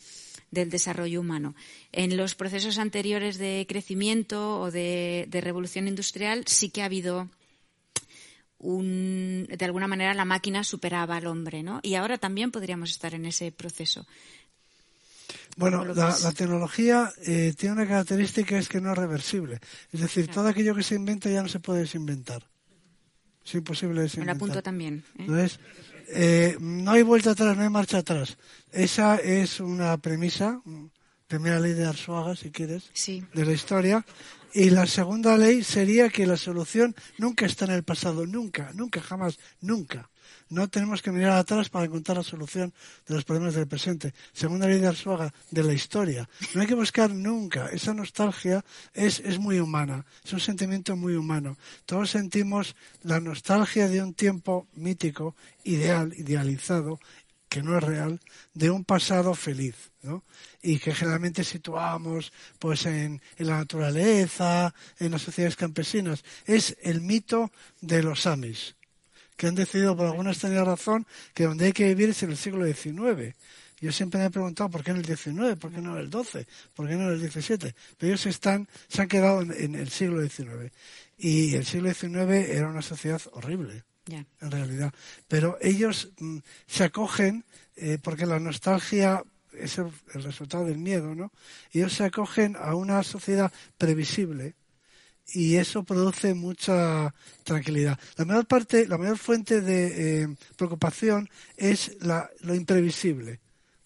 del 0.52 0.70
desarrollo 0.70 1.20
humano. 1.20 1.56
En 1.92 2.18
los 2.18 2.36
procesos 2.36 2.78
anteriores 2.78 3.38
de 3.38 3.66
crecimiento 3.68 4.60
o 4.60 4.72
de, 4.72 5.26
de 5.30 5.42
revolución 5.42 5.88
industrial 5.88 6.46
sí 6.48 6.70
que 6.70 6.82
ha 6.82 6.86
habido 6.86 7.30
un, 8.60 9.48
de 9.50 9.66
alguna 9.66 9.88
manera 9.88 10.14
la 10.14 10.26
máquina 10.26 10.64
superaba 10.64 11.18
al 11.18 11.28
hombre, 11.28 11.64
¿no? 11.64 11.80
Y 11.82 11.96
ahora 11.96 12.18
también 12.18 12.52
podríamos 12.52 12.92
estar 12.92 13.14
en 13.14 13.26
ese 13.26 13.52
proceso. 13.52 14.06
Bueno, 15.56 15.84
la, 15.86 16.32
tecnología 16.32 17.12
eh, 17.26 17.54
tiene 17.58 17.74
una 17.74 17.88
característica 17.88 18.58
es 18.58 18.70
que 18.70 18.80
no 18.80 18.92
es 18.92 18.98
reversible. 18.98 19.60
Es 19.92 20.00
decir, 20.00 20.28
todo 20.28 20.48
aquello 20.48 20.76
que 20.76 20.84
se 20.84 20.96
inventa 20.96 21.30
ya 21.30 21.42
no 21.42 21.50
se 21.50 21.60
puede 21.60 21.82
desinventar. 21.82 22.44
Es 23.50 23.56
imposible 23.56 24.02
desinventar. 24.02 24.36
Me 24.36 24.38
apunto 24.38 24.62
también. 24.62 25.04
¿eh? 25.18 25.22
Entonces, 25.22 25.60
eh, 26.10 26.56
no 26.60 26.92
hay 26.92 27.02
vuelta 27.02 27.32
atrás, 27.32 27.58
no 27.58 27.64
hay 27.64 27.70
marcha 27.70 27.98
atrás. 27.98 28.38
Esa 28.72 29.16
es 29.16 29.60
una 29.60 29.98
premisa, 29.98 30.62
primera 31.28 31.60
ley 31.60 31.74
de 31.74 31.88
Arzuaga, 31.88 32.36
si 32.36 32.52
quieres, 32.52 32.92
de 33.34 33.46
la 33.46 33.52
historia, 33.52 34.06
Y 34.54 34.72
la 34.72 34.88
segunda 34.88 35.38
ley 35.38 35.64
sería 35.64 36.10
que 36.10 36.26
la 36.26 36.38
solución 36.38 36.96
nunca 37.18 37.46
está 37.46 37.66
en 37.66 37.72
el 37.72 37.84
pasado, 37.84 38.26
nunca, 38.26 38.72
nunca, 38.74 39.02
jamás, 39.02 39.40
nunca. 39.62 40.10
No 40.50 40.68
tenemos 40.68 41.04
que 41.04 41.12
mirar 41.12 41.38
atrás 41.38 41.70
para 41.70 41.86
encontrar 41.86 42.18
la 42.18 42.24
solución 42.24 42.74
de 43.08 43.14
los 43.14 43.24
problemas 43.24 43.54
del 43.54 43.68
presente. 43.68 44.14
Segunda 44.34 44.68
ley 44.68 44.80
de 44.80 44.88
Arzuaga, 44.88 45.32
de 45.52 45.64
la 45.64 45.74
historia. 45.74 46.28
No 46.56 46.62
hay 46.62 46.68
que 46.68 46.74
buscar 46.74 47.12
nunca. 47.12 47.68
Esa 47.68 47.94
nostalgia 47.94 48.66
es, 48.94 49.20
es 49.20 49.38
muy 49.38 49.60
humana. 49.60 50.06
Es 50.24 50.34
un 50.34 50.40
sentimiento 50.40 50.96
muy 50.96 51.14
humano. 51.14 51.58
Todos 51.86 52.10
sentimos 52.10 52.76
la 53.04 53.20
nostalgia 53.20 53.88
de 53.88 54.02
un 54.02 54.16
tiempo 54.16 54.68
mítico, 54.74 55.36
ideal, 55.64 56.14
idealizado, 56.18 57.00
que 57.50 57.64
no 57.64 57.76
es 57.76 57.84
real, 57.84 58.20
de 58.54 58.70
un 58.70 58.86
pasado 58.86 59.34
feliz, 59.34 59.76
¿no? 60.04 60.24
Y 60.62 60.78
que 60.78 60.94
generalmente 60.94 61.44
situamos 61.44 62.32
pues 62.60 62.86
en, 62.86 63.22
la 63.40 63.58
naturaleza, 63.58 64.74
en 65.00 65.12
las 65.12 65.24
sociedades 65.24 65.56
campesinas. 65.56 66.24
Es 66.46 66.78
el 66.82 67.02
mito 67.02 67.52
de 67.82 68.04
los 68.04 68.28
Amis, 68.28 68.76
que 69.36 69.48
han 69.48 69.56
decidido 69.56 69.98
por 69.98 70.06
alguna 70.06 70.32
extraña 70.32 70.64
razón 70.64 71.08
que 71.34 71.46
donde 71.46 71.66
hay 71.66 71.74
que 71.74 71.88
vivir 71.88 72.10
es 72.10 72.22
en 72.22 72.30
el 72.30 72.38
siglo 72.38 72.66
XIX. 72.66 73.36
Yo 73.82 73.92
siempre 73.92 74.20
me 74.20 74.28
he 74.28 74.30
preguntado 74.30 74.70
por 74.70 74.84
qué 74.84 74.92
en 74.92 74.98
el 74.98 75.06
XIX, 75.06 75.58
por 75.60 75.72
qué 75.72 75.82
no 75.82 75.98
en 75.98 76.04
el 76.06 76.12
XII, 76.12 76.46
por 76.76 76.88
qué 76.88 76.96
no 76.96 77.12
en 77.12 77.20
el 77.20 77.32
XVII. 77.32 77.74
Pero 77.98 78.14
ellos 78.14 78.26
están, 78.28 78.68
se 78.90 79.02
han 79.02 79.08
quedado 79.08 79.42
en, 79.42 79.52
en 79.54 79.76
el 79.76 79.90
siglo 79.90 80.22
XIX. 80.22 80.72
Y 81.18 81.56
el 81.56 81.66
siglo 81.66 81.92
XIX 81.92 82.50
era 82.50 82.68
una 82.68 82.82
sociedad 82.82 83.22
horrible 83.32 83.84
En 84.42 84.52
realidad. 84.52 84.94
Pero 85.28 85.58
ellos 85.62 86.10
mm, 86.20 86.38
se 86.68 86.84
acogen, 86.84 87.46
eh, 87.76 87.98
porque 88.02 88.26
la 88.26 88.40
nostalgia 88.40 89.24
es 89.54 89.78
el, 89.78 89.92
el 90.14 90.24
resultado 90.24 90.66
del 90.66 90.78
miedo, 90.78 91.16
¿no? 91.16 91.32
Ellos 91.72 91.94
se 91.94 92.06
acogen 92.06 92.56
a 92.60 92.76
una 92.76 93.04
sociedad 93.04 93.52
previsible 93.78 94.56
y 95.34 95.56
eso 95.56 95.84
produce 95.84 96.34
mucha 96.34 97.14
tranquilidad. 97.44 98.00
La 98.18 98.26
mayor 98.26 98.46
parte, 98.48 98.88
la 98.88 98.98
mayor 98.98 99.18
fuente 99.18 99.62
de 99.62 100.24
eh, 100.24 100.36
preocupación 100.56 101.30
es 101.58 101.98
la, 102.02 102.30
lo 102.42 102.56
imprevisible 102.56 103.40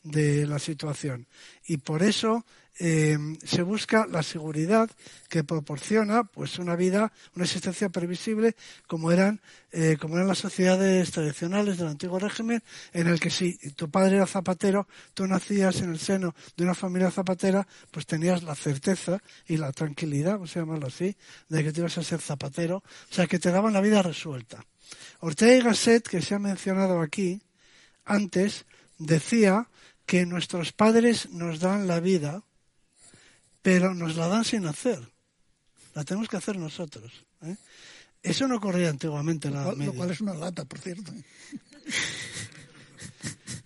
de 0.04 0.46
la 0.46 0.60
situación 0.60 1.28
y 1.66 1.78
por 1.78 2.04
eso 2.04 2.46
eh, 2.80 3.18
se 3.44 3.62
busca 3.62 4.08
la 4.08 4.24
seguridad 4.24 4.90
que 5.30 5.44
proporciona 5.44 6.24
pues 6.24 6.58
una 6.58 6.76
vida, 6.76 7.12
una 7.36 7.46
existencia 7.46 7.90
previsible 7.90 8.56
como 8.88 9.12
eran, 9.12 9.42
eh, 9.72 9.98
como 10.00 10.16
eran 10.16 10.28
las 10.28 10.40
sociedades 10.40 11.12
tradicionales 11.12 11.78
del 11.78 11.88
antiguo 11.88 12.20
régimen, 12.20 12.64
en 12.94 13.08
el 13.08 13.20
que 13.20 13.30
si 13.30 13.58
tu 13.72 13.90
padre 13.90 14.16
era 14.16 14.26
zapatero, 14.26 14.88
tú 15.14 15.28
nacías 15.28 15.82
en 15.82 15.92
el 15.92 16.00
seno 16.00 16.34
de 16.58 16.64
una 16.64 16.74
familia 16.74 17.12
zapatera, 17.12 17.68
pues 17.92 18.06
tenías 18.06 18.44
la 18.44 18.56
certeza 18.56 19.22
y 19.48 19.58
la 19.58 19.72
tranquilidad, 19.72 20.34
vamos 20.34 20.56
a 20.56 20.62
llamarlo 20.62 20.88
así, 20.88 21.16
de 21.50 21.64
que 21.64 21.72
te 21.72 21.82
ibas 21.82 21.98
a 21.98 22.04
ser 22.04 22.22
zapatero, 22.22 22.78
o 22.78 23.14
sea 23.14 23.28
que 23.28 23.40
te 23.40 23.52
daban 23.52 23.74
la 23.74 23.82
vida 23.82 24.02
resuelta. 24.02 24.66
Ortega 25.20 25.56
y 25.56 25.62
Gasset, 25.62 26.08
que 26.08 26.22
se 26.22 26.36
ha 26.36 26.40
mencionado 26.40 27.02
aquí 27.02 27.42
antes, 28.06 28.66
decía 28.98 29.70
que 30.06 30.26
nuestros 30.26 30.74
padres 30.74 31.30
nos 31.30 31.60
dan 31.60 31.88
la 31.88 32.00
vida, 32.00 32.44
pero 33.64 33.96
nos 33.96 34.16
la 34.16 34.28
dan 34.28 34.46
sin 34.46 34.68
hacer. 34.68 35.00
La 35.96 36.04
tenemos 36.04 36.30
que 36.30 36.38
hacer 36.38 36.58
nosotros. 36.58 37.12
¿eh? 37.42 37.56
Eso 38.22 38.48
no 38.48 38.58
ocurría 38.58 38.90
antiguamente 38.90 39.48
en 39.48 39.56
la 39.56 39.64
Edad 39.64 39.76
Lo 39.78 39.94
cual 39.94 40.12
es 40.12 40.22
una 40.22 40.36
lata, 40.36 40.64
por 40.66 40.78
cierto. 40.80 41.12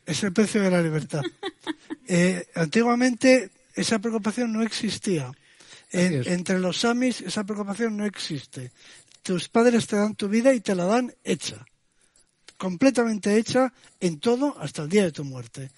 Es 0.06 0.24
el 0.24 0.32
precio 0.32 0.62
de 0.62 0.72
la 0.72 0.82
libertad. 0.82 1.22
Eh, 2.08 2.48
antiguamente 2.56 3.52
esa 3.76 4.00
preocupación 4.00 4.54
no 4.54 4.64
existía. 4.64 5.32
En- 5.92 6.26
entre 6.28 6.60
los 6.60 6.80
samis 6.80 7.20
esa 7.22 7.44
preocupación 7.44 7.98
no 7.98 8.06
existe. 8.06 8.72
Tus 9.22 9.50
padres 9.50 9.86
te 9.88 9.98
dan 9.98 10.16
tu 10.16 10.30
vida 10.30 10.54
y 10.54 10.62
te 10.62 10.76
la 10.76 10.86
dan 10.86 11.14
hecha. 11.26 11.66
Completamente 12.58 13.38
hecha 13.38 13.74
en 14.00 14.20
todo 14.20 14.58
hasta 14.60 14.84
el 14.84 14.90
día 14.90 15.04
de 15.04 15.12
tu 15.12 15.26
muerte. 15.26 15.72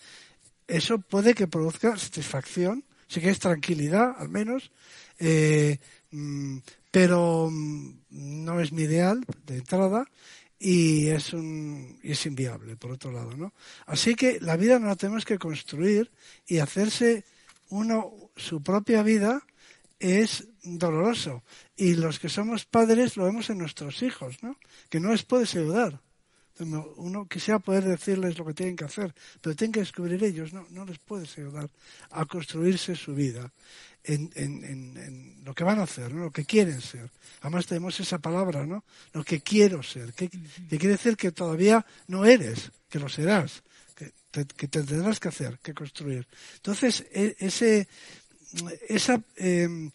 Eso 0.68 1.00
puede 1.00 1.34
que 1.34 1.48
produzca 1.48 1.98
satisfacción, 1.98 2.84
si 3.10 3.20
quieres 3.20 3.40
tranquilidad 3.40 4.16
al 4.18 4.30
menos, 4.30 4.72
eh, 5.18 5.80
mm, 6.12 6.60
pero 6.92 7.50
mm, 7.52 7.94
no 8.12 8.62
es 8.62 8.72
mi 8.72 8.84
ideal 8.84 9.26
de 9.46 9.58
entrada 9.58 10.06
y 10.60 11.08
es 11.08 11.34
un 11.34 12.00
y 12.04 12.12
es 12.12 12.26
inviable 12.26 12.76
por 12.76 12.92
otro 12.92 13.12
lado, 13.12 13.36
¿no? 13.36 13.54
Así 13.88 14.16
que 14.16 14.40
la 14.40 14.58
vida 14.58 14.78
no 14.78 14.88
la 14.88 14.96
tenemos 14.96 15.26
que 15.26 15.40
construir 15.40 16.12
y 16.46 16.60
hacerse 16.60 17.26
uno 17.70 18.32
su 18.36 18.62
propia 18.62 19.04
vida 19.04 19.42
es 20.00 20.48
doloroso 20.64 21.44
y 21.76 21.96
los 21.96 22.20
que 22.20 22.30
somos 22.30 22.66
padres 22.66 23.18
lo 23.18 23.26
vemos 23.26 23.50
en 23.50 23.58
nuestros 23.58 24.04
hijos, 24.04 24.44
¿no? 24.44 24.58
Que 24.90 25.00
no 25.00 25.12
les 25.12 25.24
puedes 25.24 25.56
ayudar. 25.56 26.00
Uno- 26.60 27.26
quisiera 27.28 27.60
poder 27.60 27.86
decirles 27.86 28.38
lo 28.38 28.46
que 28.46 28.54
tienen 28.54 28.76
que 28.76 28.86
hacer, 28.86 29.14
pero 29.42 29.56
tienen 29.56 29.72
que 29.72 29.80
descubrir 29.80 30.22
ellos, 30.24 30.52
no, 30.54 30.66
no 30.72 30.84
les 30.86 31.00
puedes 31.00 31.38
ayudar 31.38 31.70
a 32.12 32.26
construirse 32.26 32.96
su 32.96 33.16
vida 33.16 33.52
en, 34.04 34.30
en- 34.36 34.64
en- 34.66 35.44
lo 35.46 35.54
que 35.54 35.64
van 35.64 35.80
a 35.80 35.84
hacer, 35.84 36.14
¿no? 36.14 36.26
lo 36.26 36.32
que 36.32 36.44
quieren 36.46 36.82
ser. 36.82 37.10
Además 37.42 37.66
tenemos 37.66 38.00
esa 38.00 38.18
palabra, 38.20 38.66
¿no? 38.66 38.84
Lo 39.14 39.24
que 39.24 39.40
quiero 39.42 39.82
ser, 39.84 40.14
que, 40.14 40.30
quiere 40.30 40.90
decir 40.90 41.16
que 41.16 41.32
todavía 41.32 41.86
no 42.08 42.26
eres, 42.26 42.72
que 42.90 43.00
lo 43.00 43.08
serás, 43.10 43.64
que 43.96 44.12
te, 44.32 44.46
que 44.46 44.68
te 44.68 44.84
tendrás 44.84 45.20
que 45.20 45.30
hacer, 45.30 45.60
que 45.60 45.74
construir. 45.74 46.28
Entonces, 46.56 47.06
e- 47.12 47.36
ese, 47.40 47.88
esa, 48.88 49.22
eh, 49.38 49.90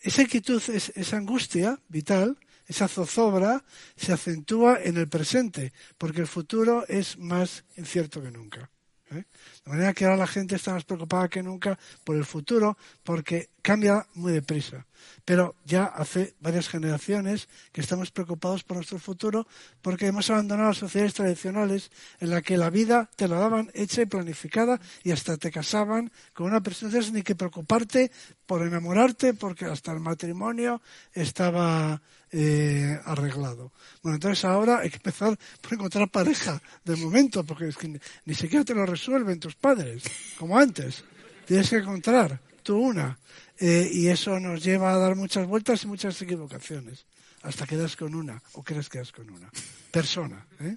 esa 0.00 0.22
inquietud, 0.22 0.62
es- 0.70 0.92
esa 0.96 1.16
angustia 1.18 1.78
vital, 1.88 2.36
esa 2.70 2.86
zozobra, 2.86 3.64
se 3.96 4.12
acentúa 4.12 4.78
en 4.80 4.96
el 4.96 5.08
presente, 5.08 5.72
porque 5.98 6.20
el 6.20 6.28
futuro 6.28 6.86
es 6.86 7.18
más 7.18 7.64
incierto 7.76 8.22
que 8.22 8.30
nunca. 8.30 8.70
¿eh? 9.10 9.24
De 9.64 9.72
manera 9.72 9.92
que 9.92 10.04
ahora 10.04 10.16
la 10.16 10.26
gente 10.26 10.56
está 10.56 10.72
más 10.72 10.84
preocupada 10.84 11.28
que 11.28 11.42
nunca 11.42 11.78
por 12.04 12.16
el 12.16 12.24
futuro, 12.24 12.78
porque 13.04 13.50
cambia 13.62 14.06
muy 14.14 14.32
deprisa. 14.32 14.86
Pero 15.24 15.54
ya 15.64 15.84
hace 15.84 16.34
varias 16.40 16.68
generaciones 16.68 17.48
que 17.72 17.80
estamos 17.80 18.10
preocupados 18.10 18.64
por 18.64 18.78
nuestro 18.78 18.98
futuro, 18.98 19.46
porque 19.82 20.06
hemos 20.06 20.30
abandonado 20.30 20.68
las 20.68 20.78
sociedades 20.78 21.14
tradicionales 21.14 21.90
en 22.20 22.30
la 22.30 22.42
que 22.42 22.56
la 22.56 22.70
vida 22.70 23.10
te 23.16 23.28
la 23.28 23.38
daban 23.38 23.70
hecha 23.74 24.02
y 24.02 24.06
planificada 24.06 24.80
y 25.04 25.12
hasta 25.12 25.36
te 25.36 25.50
casaban 25.50 26.10
con 26.32 26.46
una 26.46 26.62
persona. 26.62 26.90
Tienes 26.90 27.12
ni 27.12 27.22
que 27.22 27.34
preocuparte 27.34 28.10
por 28.46 28.62
enamorarte, 28.62 29.34
porque 29.34 29.66
hasta 29.66 29.92
el 29.92 30.00
matrimonio 30.00 30.82
estaba 31.12 32.00
eh, 32.32 32.98
arreglado. 33.04 33.72
Bueno, 34.02 34.16
entonces 34.16 34.44
ahora 34.44 34.78
hay 34.78 34.90
que 34.90 34.96
empezar 34.96 35.38
por 35.60 35.74
encontrar 35.74 36.10
pareja 36.10 36.60
de 36.84 36.96
momento, 36.96 37.44
porque 37.44 37.68
es 37.68 37.76
que 37.76 38.00
ni 38.24 38.34
siquiera 38.34 38.64
te 38.64 38.74
lo 38.74 38.86
resuelven 38.86 39.40
padres, 39.54 40.02
como 40.38 40.58
antes. 40.58 41.04
Tienes 41.46 41.68
que 41.70 41.76
encontrar 41.76 42.40
tú 42.62 42.76
una. 42.78 43.18
Eh, 43.58 43.90
y 43.92 44.08
eso 44.08 44.40
nos 44.40 44.62
lleva 44.64 44.92
a 44.94 44.98
dar 44.98 45.16
muchas 45.16 45.46
vueltas 45.46 45.82
y 45.84 45.86
muchas 45.86 46.20
equivocaciones, 46.22 47.04
hasta 47.42 47.66
que 47.66 47.76
das 47.76 47.94
con 47.94 48.14
una, 48.14 48.42
o 48.52 48.62
crees 48.62 48.88
que 48.88 48.98
das 48.98 49.12
con 49.12 49.28
una 49.30 49.50
persona. 49.90 50.46
¿eh? 50.60 50.76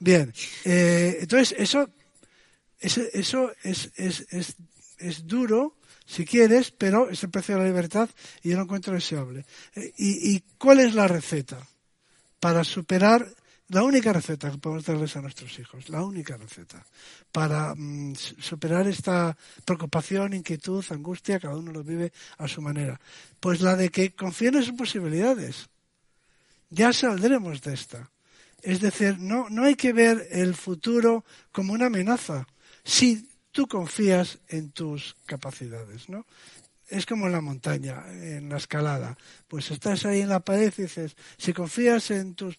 Bien, 0.00 0.32
eh, 0.64 1.18
entonces 1.20 1.54
eso, 1.58 1.88
ese- 2.80 3.10
eso 3.12 3.52
es, 3.62 3.90
es, 3.96 4.26
es, 4.30 4.56
es 4.98 5.26
duro, 5.28 5.76
si 6.06 6.24
quieres, 6.24 6.72
pero 6.72 7.08
es 7.08 7.22
el 7.22 7.30
precio 7.30 7.54
de 7.54 7.60
la 7.62 7.66
libertad 7.68 8.08
y 8.42 8.48
yo 8.50 8.56
lo 8.56 8.62
encuentro 8.64 8.94
deseable. 8.94 9.44
Eh, 9.76 9.92
¿y, 9.98 10.34
¿Y 10.34 10.40
cuál 10.58 10.80
es 10.80 10.94
la 10.94 11.06
receta 11.06 11.64
para 12.40 12.64
superar 12.64 13.28
la 13.68 13.82
única 13.82 14.12
receta 14.12 14.50
que 14.50 14.58
podemos 14.58 14.84
darles 14.84 15.16
a 15.16 15.20
nuestros 15.20 15.58
hijos? 15.58 15.88
La 15.88 16.02
única 16.04 16.36
receta 16.36 16.84
para 17.32 17.74
mm, 17.74 18.14
su- 18.14 18.40
superar 18.40 18.86
esta 18.88 19.36
preocupación, 19.64 20.32
inquietud, 20.34 20.84
angustia, 20.90 21.38
cada 21.40 21.56
uno 21.56 21.72
lo 21.72 21.84
vive 21.84 22.12
a 22.38 22.48
su 22.48 22.62
manera. 22.62 23.00
Pues 23.40 23.60
la 23.60 23.76
de 23.76 23.90
que 23.90 24.14
confíen 24.14 24.56
en 24.56 24.62
sus 24.64 24.74
posibilidades. 24.74 25.68
Ya 26.70 26.92
saldremos 26.92 27.62
de 27.62 27.74
esta. 27.74 28.10
Es 28.62 28.80
decir, 28.80 29.18
no, 29.18 29.48
no 29.50 29.64
hay 29.64 29.74
que 29.76 29.92
ver 29.92 30.26
el 30.30 30.54
futuro 30.54 31.24
como 31.52 31.72
una 31.72 31.86
amenaza 31.86 32.46
si 32.84 33.28
tú 33.52 33.66
confías 33.66 34.38
en 34.48 34.70
tus 34.70 35.16
capacidades, 35.26 36.08
¿no? 36.08 36.26
Es 36.88 37.04
como 37.04 37.26
en 37.26 37.32
la 37.32 37.40
montaña, 37.42 38.02
en 38.08 38.48
la 38.48 38.56
escalada. 38.56 39.16
Pues 39.46 39.70
estás 39.70 40.06
ahí 40.06 40.22
en 40.22 40.30
la 40.30 40.40
pared 40.40 40.72
y 40.78 40.82
dices, 40.82 41.16
si 41.36 41.52
confías 41.52 42.10
en 42.10 42.34
tus 42.34 42.58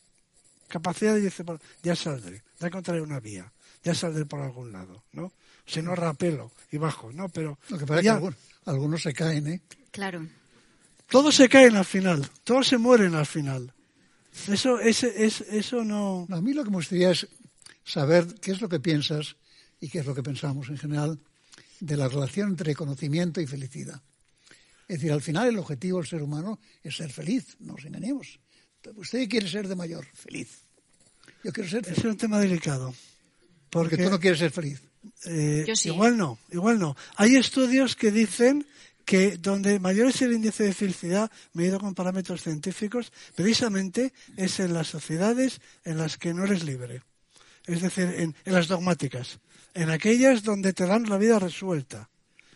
capacidades, 0.69 1.23
dices, 1.23 1.45
bueno, 1.45 1.59
ya 1.83 1.95
saldré, 1.95 2.43
ya 2.59 2.67
encontraré 2.67 3.01
una 3.01 3.19
vía, 3.19 3.51
ya 3.83 3.93
saldré 3.93 4.25
por 4.25 4.39
algún 4.39 4.71
lado, 4.71 5.03
¿no? 5.11 5.33
Si 5.65 5.81
no 5.81 5.95
rapelo 5.95 6.51
y 6.71 6.77
bajo, 6.77 7.11
¿no? 7.11 7.27
Pero 7.29 7.59
Lo 7.69 7.77
que 7.77 7.85
pasa 7.85 7.99
es 7.99 8.03
que 8.03 8.09
algunos, 8.09 8.35
algunos 8.65 9.01
se 9.01 9.13
caen, 9.13 9.47
¿eh? 9.47 9.61
Claro. 9.91 10.25
todos 11.09 11.35
se 11.35 11.49
caen 11.49 11.75
al 11.75 11.85
final, 11.85 12.29
todos 12.43 12.67
se 12.67 12.77
mueren 12.77 13.15
al 13.15 13.25
final. 13.25 13.73
Eso, 14.47 14.79
ese, 14.79 15.25
es, 15.25 15.41
eso 15.41 15.83
no... 15.83 16.27
A 16.29 16.41
mí 16.41 16.53
lo 16.53 16.63
que 16.63 16.69
me 16.69 16.77
gustaría 16.77 17.11
es 17.11 17.27
saber 17.83 18.35
qué 18.39 18.51
es 18.51 18.61
lo 18.61 18.69
que 18.69 18.79
piensas 18.79 19.35
y 19.81 19.89
qué 19.89 19.99
es 19.99 20.05
lo 20.05 20.15
que 20.15 20.23
pensamos 20.23 20.69
en 20.69 20.77
general 20.77 21.19
de 21.79 21.97
la 21.97 22.07
relación 22.07 22.49
entre 22.49 22.75
conocimiento 22.75 23.41
y 23.41 23.47
felicidad. 23.47 24.01
Es 24.87 24.97
decir, 24.97 25.11
al 25.11 25.21
final 25.21 25.47
el 25.47 25.59
objetivo 25.59 25.99
del 25.99 26.07
ser 26.07 26.21
humano 26.21 26.59
es 26.83 26.95
ser 26.95 27.11
feliz, 27.11 27.57
no 27.59 27.73
nos 27.73 27.85
engañemos. 27.85 28.39
¿Usted 28.95 29.27
quiere 29.29 29.47
ser 29.47 29.67
de 29.67 29.75
mayor? 29.75 30.05
Feliz. 30.13 30.63
Yo 31.43 31.51
quiero 31.51 31.69
ser 31.69 31.83
feliz. 31.83 31.99
Es 31.99 32.05
un 32.05 32.17
tema 32.17 32.39
delicado. 32.39 32.93
Porque, 33.69 33.97
tú 33.97 34.09
no 34.09 34.19
quieres 34.19 34.39
ser 34.39 34.51
feliz. 34.51 34.81
Eh, 35.25 35.65
igual 35.85 36.17
no, 36.17 36.39
igual 36.51 36.79
no. 36.79 36.95
Hay 37.15 37.35
estudios 37.35 37.95
que 37.95 38.11
dicen 38.11 38.65
que 39.05 39.37
donde 39.37 39.79
mayor 39.79 40.09
es 40.09 40.21
el 40.21 40.33
índice 40.33 40.63
de 40.63 40.73
felicidad 40.73 41.31
medido 41.53 41.79
con 41.79 41.95
parámetros 41.95 42.43
científicos, 42.43 43.11
precisamente 43.35 44.13
es 44.37 44.59
en 44.59 44.73
las 44.73 44.87
sociedades 44.87 45.61
en 45.83 45.97
las 45.97 46.17
que 46.17 46.33
no 46.33 46.45
eres 46.45 46.63
libre. 46.63 47.01
Es 47.65 47.81
decir, 47.81 48.05
en, 48.17 48.35
en 48.45 48.53
las 48.53 48.67
dogmáticas. 48.67 49.39
En 49.73 49.89
aquellas 49.89 50.43
donde 50.43 50.73
te 50.73 50.85
dan 50.85 51.07
la 51.09 51.17
vida 51.17 51.39
resuelta. 51.39 52.09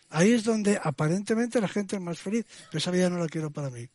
Ahí 0.10 0.32
es 0.32 0.44
donde 0.44 0.80
aparentemente 0.82 1.62
la 1.62 1.68
gente 1.68 1.96
es 1.96 2.02
más 2.02 2.20
feliz, 2.20 2.46
pero 2.70 2.78
esa 2.80 2.92
vida 2.92 3.10
no 3.10 3.18
la 3.18 3.28
quiero 3.28 3.52
para 3.52 3.70
mí. 3.70 3.88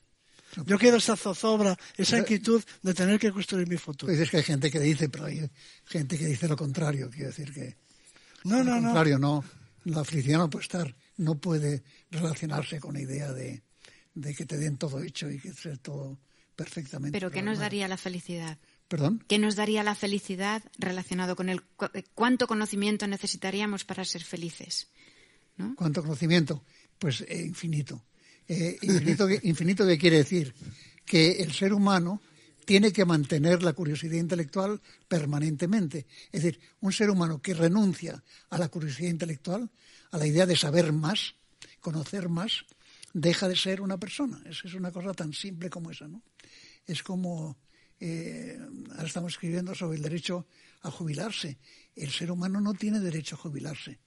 Yo 0.67 0.79
quiero 0.79 0.97
esa 0.97 1.17
zozobra, 1.17 1.77
esa 1.97 2.19
inquietud 2.19 2.63
de 2.83 2.95
tener 2.95 3.19
que 3.19 3.31
construir 3.31 3.69
mi 3.69 3.77
futuro. 3.77 4.11
Dices 4.11 4.31
que 4.31 4.39
hay 4.39 4.43
gente 4.43 4.71
que 4.71 4.81
dice, 4.81 5.09
pero 5.09 5.27
hay 5.27 5.49
gente 5.85 6.19
que 6.19 6.27
dice 6.27 6.49
lo 6.49 6.57
contrario. 6.57 7.11
Quiero 7.11 7.29
decir 7.29 7.53
que. 7.53 7.77
No, 8.45 8.63
no, 8.65 8.77
lo 8.77 8.83
contrario, 8.83 9.19
no. 9.19 9.45
La 9.85 10.05
felicidad 10.05 10.39
no 10.39 10.51
puede 10.51 10.63
estar, 10.63 10.95
no 11.17 11.37
puede 11.37 11.83
relacionarse 12.11 12.81
con 12.81 12.95
la 12.95 13.01
idea 13.01 13.33
de, 13.33 13.63
que 14.37 14.47
te 14.47 14.57
den 14.57 14.77
todo 14.77 15.03
hecho 15.03 15.31
y 15.31 15.39
que 15.39 15.53
sea 15.53 15.77
todo 15.77 16.19
perfectamente. 16.57 17.17
Pero 17.17 17.31
¿qué 17.31 17.43
nos 17.43 17.59
daría 17.59 17.89
la 17.89 17.97
felicidad? 17.97 18.59
¿Perdón? 18.89 19.23
¿Qué 19.29 19.39
nos 19.39 19.55
daría 19.55 19.83
la 19.83 19.95
felicidad 19.95 20.63
relacionado 20.79 21.37
con 21.37 21.49
el 21.51 21.63
cuánto 22.15 22.47
conocimiento 22.47 23.07
necesitaríamos 23.07 23.85
para 23.85 24.05
ser 24.05 24.25
felices? 24.25 24.89
¿Cuánto 25.77 26.03
conocimiento? 26.03 26.65
Pues 26.99 27.23
eh, 27.23 27.45
infinito. 27.45 28.05
Eh, 28.49 28.79
infinito, 28.81 29.29
infinito 29.43 29.87
que 29.87 29.99
quiere 29.99 30.19
decir 30.19 30.55
que 31.05 31.43
el 31.43 31.53
ser 31.53 31.73
humano 31.75 32.23
tiene 32.65 32.93
que 32.93 33.05
mantener 33.05 33.63
la 33.63 33.73
curiosidad 33.73 34.15
intelectual 34.15 34.81
permanentemente. 35.07 36.07
Es 36.33 36.43
decir, 36.43 36.61
un 36.81 36.93
ser 36.93 37.11
humano 37.11 37.41
que 37.41 37.55
renuncia 37.55 38.23
a 38.51 38.59
la 38.59 38.69
curiosidad 38.69 39.11
intelectual, 39.11 39.71
a 40.11 40.19
la 40.19 40.27
idea 40.27 40.47
de 40.47 40.57
saber 40.57 40.93
más, 40.93 41.35
conocer 41.81 42.29
más, 42.29 42.65
deja 43.13 43.49
de 43.49 43.57
ser 43.57 43.81
una 43.81 43.99
persona. 43.99 44.43
Es, 44.47 44.65
es 44.65 44.75
una 44.75 44.93
cosa 44.93 45.13
tan 45.15 45.33
simple 45.33 45.71
como 45.71 45.91
esa, 45.91 46.09
¿no? 46.09 46.23
Es 46.87 47.03
como 47.03 47.59
eh, 48.01 48.59
ahora 48.93 49.07
estamos 49.07 49.33
escribiendo 49.33 49.75
sobre 49.75 49.97
el 49.97 50.03
derecho 50.03 50.47
a 50.83 50.91
jubilarse. 50.91 51.59
El 51.97 52.11
ser 52.11 52.31
humano 52.31 52.61
no 52.61 52.75
tiene 52.75 53.01
derecho 53.01 53.35
a 53.35 53.39
jubilarse 53.39 53.99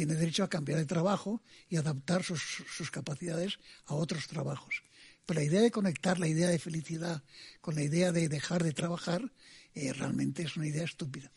tiene 0.00 0.14
derecho 0.14 0.44
a 0.44 0.48
cambiar 0.48 0.78
de 0.78 0.86
trabajo 0.86 1.42
y 1.68 1.76
adaptar 1.76 2.22
sus, 2.22 2.90
capacidades 2.90 3.58
a 3.84 3.94
otros 3.94 4.28
trabajos. 4.28 4.82
Pero 5.26 5.40
la 5.40 5.44
idea 5.44 5.60
de 5.60 5.70
conectar 5.70 6.18
la 6.18 6.26
idea 6.26 6.48
de 6.48 6.58
felicidad 6.58 7.22
con 7.60 7.74
la 7.74 7.82
idea 7.82 8.10
de 8.10 8.30
dejar 8.30 8.64
de 8.64 8.72
trabajar 8.72 9.30
eh, 9.74 9.92
realmente 9.92 10.42
es 10.42 10.56
una 10.56 10.66
idea 10.66 10.84
estúpida. 10.84 11.30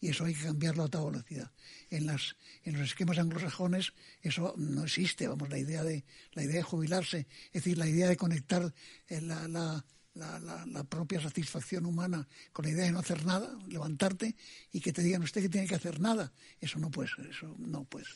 Y 0.00 0.08
eso 0.08 0.24
hay 0.24 0.34
que 0.34 0.42
cambiarlo 0.42 0.82
a 0.82 0.88
toda 0.88 1.08
velocidad. 1.12 1.52
En, 1.88 2.06
las, 2.06 2.34
en 2.64 2.80
los 2.80 2.88
esquemas 2.88 3.18
anglosajones 3.18 3.92
eso 4.22 4.54
no 4.56 4.82
existe, 4.82 5.28
vamos, 5.28 5.48
la 5.48 5.58
idea 5.58 5.84
de, 5.84 6.04
la 6.32 6.42
idea 6.42 6.56
de 6.56 6.62
jubilarse, 6.64 7.28
es 7.52 7.62
decir, 7.62 7.78
la 7.78 7.86
idea 7.86 8.08
de 8.08 8.16
conectar 8.16 8.74
eh, 9.06 9.20
la, 9.20 9.84
la 10.14 10.38
la, 10.66 10.84
propia 10.84 11.20
satisfacción 11.20 11.86
humana 11.86 12.26
con 12.52 12.64
la 12.64 12.72
idea 12.72 12.84
de 12.84 12.92
no 12.92 12.98
hacer 12.98 13.24
nada, 13.24 13.56
levantarte 13.68 14.34
y 14.72 14.80
que 14.80 14.92
te 14.92 15.02
digan 15.02 15.22
usted 15.22 15.42
que 15.42 15.48
tiene 15.48 15.66
que 15.66 15.74
hacer 15.76 16.00
nada. 16.00 16.32
Eso 16.60 16.78
no 16.78 16.90
puede 16.90 17.08
ser, 17.08 17.26
eso 17.26 17.54
no 17.58 17.84
puede 17.84 18.06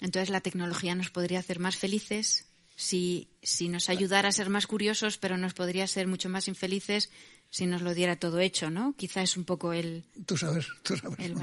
Entonces 0.00 0.30
la 0.30 0.40
tecnología 0.40 0.94
nos 0.94 1.10
podría 1.10 1.40
hacer 1.40 1.58
más 1.58 1.76
felices 1.76 2.46
si, 2.76 3.28
si 3.42 3.68
nos 3.68 3.88
ayudara 3.88 4.28
a 4.28 4.32
ser 4.32 4.50
más 4.50 4.66
curiosos, 4.66 5.18
pero 5.18 5.36
nos 5.36 5.54
podría 5.54 5.84
hacer 5.84 6.06
mucho 6.06 6.28
más 6.28 6.48
infelices 6.48 7.10
si 7.50 7.66
nos 7.66 7.82
lo 7.82 7.94
diera 7.94 8.16
todo 8.16 8.40
hecho, 8.40 8.70
¿no? 8.70 8.94
Quizá 8.96 9.22
es 9.22 9.36
un 9.36 9.44
poco 9.44 9.72
el. 9.72 10.04
Tú 10.26 10.36
sabes, 10.36 10.66
tú 10.82 10.96
sabes. 10.96 11.18
El 11.18 11.34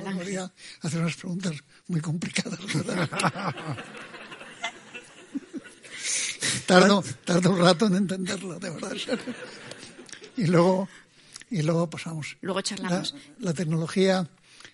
hacer 0.82 1.00
unas 1.00 1.16
preguntas 1.16 1.56
muy 1.88 2.02
complicadas, 2.02 2.60
¿verdad? 2.74 3.10
tardo, 6.68 7.04
tardo 7.26 7.52
un 7.52 7.60
rato 7.60 7.88
en 7.88 7.96
entenderlo, 7.96 8.60
de 8.60 8.70
verdad 8.70 8.96
y 10.38 10.48
luego 10.48 10.88
y 11.54 11.62
luego 11.62 11.88
pasamos. 11.88 12.36
Luego 12.42 12.62
charlamos. 12.62 13.14
La, 13.38 13.54
tecnología, 13.54 14.28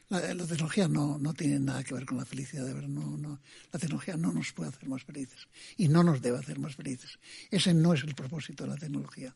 la, 0.08 0.22
tecnología 0.22 0.88
no, 0.88 1.17
no 1.17 1.34
tiene 1.34 1.60
nada 1.60 1.84
que 1.84 1.93
ver 1.93 2.06
con 2.06 2.17
la 2.17 2.26
felicidad, 2.26 2.65
de 2.65 2.74
verdad. 2.74 2.88
No, 2.88 3.17
no, 3.17 3.41
la 3.74 3.80
tecnología 3.80 4.15
no 4.15 4.32
nos 4.32 4.54
puede 4.54 4.69
hacer 4.69 4.88
más 4.88 5.04
felices 5.04 5.50
y 5.76 5.89
no 5.89 6.04
nos 6.04 6.22
debe 6.22 6.38
hacer 6.38 6.58
más 6.58 6.78
felices. 6.78 7.19
Ese 7.52 7.74
no 7.74 7.93
es 7.93 8.04
el 8.04 8.15
propósito 8.15 8.63
de 8.63 8.69
la 8.69 8.78
tecnología. 8.78 9.34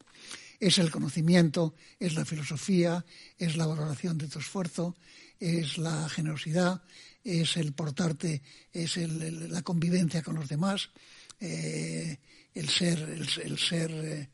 Es 0.57 0.77
el 0.77 0.89
conocimiento, 0.89 1.75
es 1.99 2.15
la 2.15 2.23
filosofía, 2.23 3.05
es 3.37 3.57
la 3.57 3.65
valoración 3.65 4.17
de 4.17 4.29
tu 4.29 4.39
esfuerzo, 4.39 4.95
es 5.37 5.77
la 5.77 6.07
generosidad, 6.07 6.81
es 7.25 7.57
el 7.57 7.73
portarte, 7.73 8.41
es 8.71 8.95
el, 8.95 9.51
la 9.51 9.63
convivencia 9.63 10.21
con 10.21 10.35
los 10.35 10.47
demás, 10.47 10.91
eh, 11.41 12.19
el 12.53 12.69
ser, 12.69 12.99
el, 12.99 13.57
ser 13.57 13.91
eh, 13.91 14.29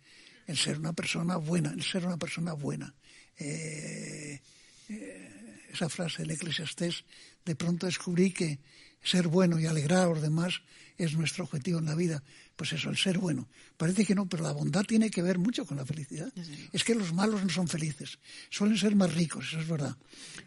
el 0.50 0.58
ser 0.58 0.80
una 0.80 0.94
persona 0.94 1.38
buena, 1.38 1.72
el 1.72 1.84
ser 1.84 2.06
una 2.06 2.18
persona 2.18 2.54
buena. 2.54 2.94
Eh, 3.38 4.42
eh, 4.90 5.66
esa 5.72 5.90
frase 5.90 6.24
del 6.24 6.32
Eclesiastés, 6.32 7.06
de 7.46 7.56
pronto 7.56 7.86
descubrí 7.86 8.32
que 8.32 8.58
ser 9.04 9.28
bueno 9.28 9.60
y 9.60 9.68
alegrar 9.68 10.06
a 10.06 10.10
los 10.10 10.22
demás 10.24 10.62
es 11.00 11.16
nuestro 11.16 11.46
objetivo 11.46 11.80
en 11.80 11.86
la 11.86 11.96
vida. 11.96 12.22
Pues 12.56 12.74
eso, 12.74 12.90
el 12.90 12.98
ser 12.98 13.18
bueno. 13.18 13.48
Parece 13.78 14.06
que 14.06 14.14
no, 14.14 14.28
pero 14.28 14.44
la 14.44 14.52
bondad 14.52 14.84
tiene 14.84 15.10
que 15.10 15.22
ver 15.22 15.40
mucho 15.40 15.66
con 15.66 15.78
la 15.78 15.86
felicidad. 15.86 16.32
Es 16.74 16.84
que 16.84 16.94
los 16.94 17.14
malos 17.14 17.42
no 17.42 17.50
son 17.50 17.68
felices, 17.68 18.20
suelen 18.50 18.78
ser 18.78 18.96
más 18.96 19.14
ricos, 19.16 19.48
eso 19.48 19.60
es 19.62 19.68
verdad. 19.68 19.96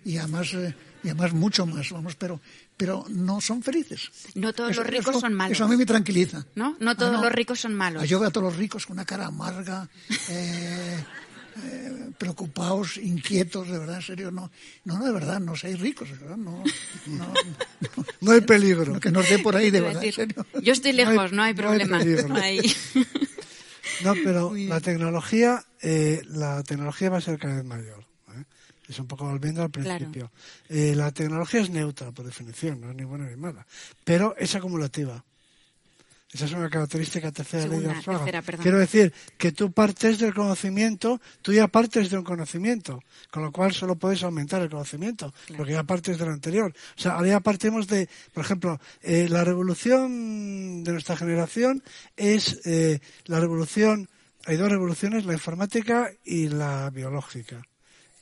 Y 0.05 0.19
además, 0.19 0.53
eh, 0.53 0.75
y 1.03 1.09
además 1.09 1.33
mucho 1.33 1.65
más, 1.65 1.91
vamos, 1.91 2.15
pero, 2.17 2.41
pero 2.77 3.07
no 3.09 3.41
son 3.41 3.63
felices. 3.63 4.11
No 4.35 4.53
todos 4.53 4.77
los 4.77 4.87
ricos 4.87 5.19
son 5.19 5.33
malos. 5.33 5.57
Eso 5.57 5.65
a 5.65 5.69
mí 5.69 5.77
me 5.77 5.87
tranquiliza. 5.87 6.47
No, 6.55 6.77
no 6.79 6.95
todos 6.97 7.17
ah, 7.19 7.23
los 7.23 7.33
ricos 7.33 7.61
son 7.61 7.75
malos. 7.75 8.07
Yo 8.07 8.21
veo 8.21 8.29
a 8.29 8.31
todos 8.31 8.53
los 8.53 8.57
ricos 8.57 8.85
con 8.85 8.95
una 8.95 9.07
cara 9.07 9.27
amarga, 9.27 9.89
eh, 10.29 11.05
eh, 11.65 12.11
preocupados, 12.19 12.97
inquietos, 12.97 13.69
de 13.69 13.79
verdad, 13.79 13.97
en 13.97 14.03
serio, 14.03 14.31
no, 14.31 14.51
no, 14.85 15.05
de 15.05 15.13
verdad, 15.13 15.41
no 15.41 15.57
seáis 15.57 15.81
ricos, 15.81 16.11
¿verdad? 16.11 16.37
No, 16.37 16.63
no, 17.07 17.33
no, 18.21 18.33
hay 18.33 18.41
peligro. 18.41 18.99
Que 19.01 19.11
nos 19.11 19.29
dé 19.29 19.39
por 19.39 19.57
ahí, 19.57 19.71
de 19.71 19.81
verdad, 19.81 20.05
en 20.05 20.13
serio. 20.13 20.47
Yo 20.63 20.73
estoy 20.73 20.93
lejos, 20.93 21.33
no 21.33 21.43
hay, 21.43 21.55
problema. 21.55 22.01
No, 24.05 24.15
pero 24.25 24.53
la 24.55 24.81
tecnología, 24.81 25.65
eh, 25.81 26.23
la 26.27 26.63
tecnología 26.63 27.11
va 27.11 27.19
a 27.19 27.21
ser 27.21 27.39
cada 27.39 27.57
vez 27.57 27.65
mayor. 27.65 28.05
Es 28.89 28.99
un 28.99 29.07
poco 29.07 29.25
volviendo 29.25 29.63
al 29.63 29.71
principio. 29.71 30.31
Eh, 30.69 30.95
la 30.95 31.13
tecnología 31.13 31.61
es 31.61 31.71
neutra, 31.71 32.11
por 32.11 32.27
definición, 32.27 32.81
no 32.81 32.91
es 32.91 32.97
ni 32.97 33.05
buena 33.05 33.27
ni 33.27 33.37
mala, 33.37 33.67
pero 34.05 34.35
es 34.37 34.55
acumulativa. 34.55 35.25
Esa 36.33 36.47
es 36.47 36.53
una 36.53 36.71
característica 36.71 37.31
tercera 37.31 37.67
ley 37.67 37.81
de 37.81 37.91
Armstrong. 37.91 38.25
Quiero 38.63 38.79
decir 38.79 39.13
que 39.37 39.53
tú 39.53 39.71
partes 39.71 40.19
del 40.19 40.33
conocimiento, 40.33 41.21
tú 41.43 41.53
ya 41.53 41.69
partes 41.69 42.09
de 42.09 42.17
un 42.17 42.25
conocimiento, 42.25 43.03
con 43.31 43.43
lo 43.43 43.53
cual 43.53 43.75
solo 43.75 43.97
puedes 43.97 44.23
aumentar 44.23 44.63
el 44.63 44.71
conocimiento, 44.71 45.35
porque 45.57 45.73
ya 45.73 45.85
partes 45.85 46.19
del 46.19 46.31
anterior. 46.31 46.73
O 46.97 47.01
sea, 47.01 47.13
ahora 47.13 47.29
ya 47.29 47.41
partimos 47.41 47.87
de, 47.87 48.09
por 48.33 48.45
ejemplo, 48.45 48.81
eh, 49.03 49.29
la 49.29 49.45
revolución 49.45 50.83
de 50.83 50.93
nuestra 50.93 51.17
generación 51.17 51.83
es 52.17 52.61
eh, 52.65 53.01
la 53.27 53.39
revolución, 53.39 54.09
hay 54.47 54.57
dos 54.57 54.71
revoluciones, 54.71 55.27
la 55.27 55.35
informática 55.35 56.11
y 56.25 56.49
la 56.49 56.89
biológica 56.89 57.63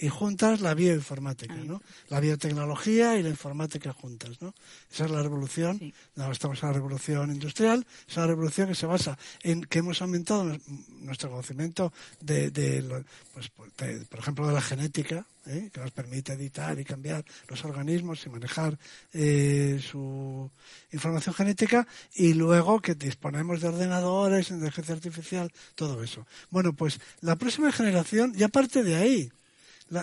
y 0.01 0.09
juntas 0.09 0.63
la 0.63 0.73
bioinformática, 0.73 1.55
¿no? 1.55 1.83
La 2.09 2.21
biotecnología 2.21 3.19
y 3.19 3.23
la 3.23 3.29
informática 3.29 3.93
juntas, 3.93 4.41
¿no? 4.41 4.55
Esa 4.91 5.05
es 5.05 5.11
la 5.11 5.23
revolución, 5.23 5.93
ahora 6.17 6.33
estamos 6.33 6.63
en 6.63 6.69
la 6.71 6.73
revolución 6.73 7.31
industrial, 7.31 7.87
es 8.09 8.17
una 8.17 8.27
revolución 8.27 8.69
que 8.69 8.75
se 8.75 8.87
basa 8.87 9.19
en 9.43 9.61
que 9.63 9.81
hemos 9.81 10.01
aumentado 10.01 10.59
nuestro 11.01 11.29
conocimiento 11.29 11.93
de, 12.21 13.05
pues, 13.35 13.51
por 13.51 14.19
ejemplo, 14.19 14.47
de 14.47 14.55
la 14.55 14.63
genética, 14.63 15.27
¿eh? 15.45 15.69
que 15.71 15.81
nos 15.81 15.91
permite 15.91 16.33
editar 16.33 16.79
y 16.79 16.85
cambiar 16.85 17.23
los 17.49 17.63
organismos 17.67 18.25
y 18.25 18.31
manejar 18.31 18.79
eh, 19.13 19.81
su 19.87 20.51
información 20.93 21.35
genética, 21.35 21.87
y 22.15 22.33
luego 22.33 22.81
que 22.81 22.95
disponemos 22.95 23.61
de 23.61 23.69
ordenadores, 23.69 24.51
inteligencia 24.51 24.95
artificial, 24.95 25.53
todo 25.75 26.03
eso. 26.03 26.27
Bueno, 26.49 26.73
pues 26.73 27.01
la 27.21 27.37
próxima 27.37 27.71
generación 27.71 28.33
ya 28.33 28.49
parte 28.49 28.83
de 28.83 28.97
ahí 28.97 29.31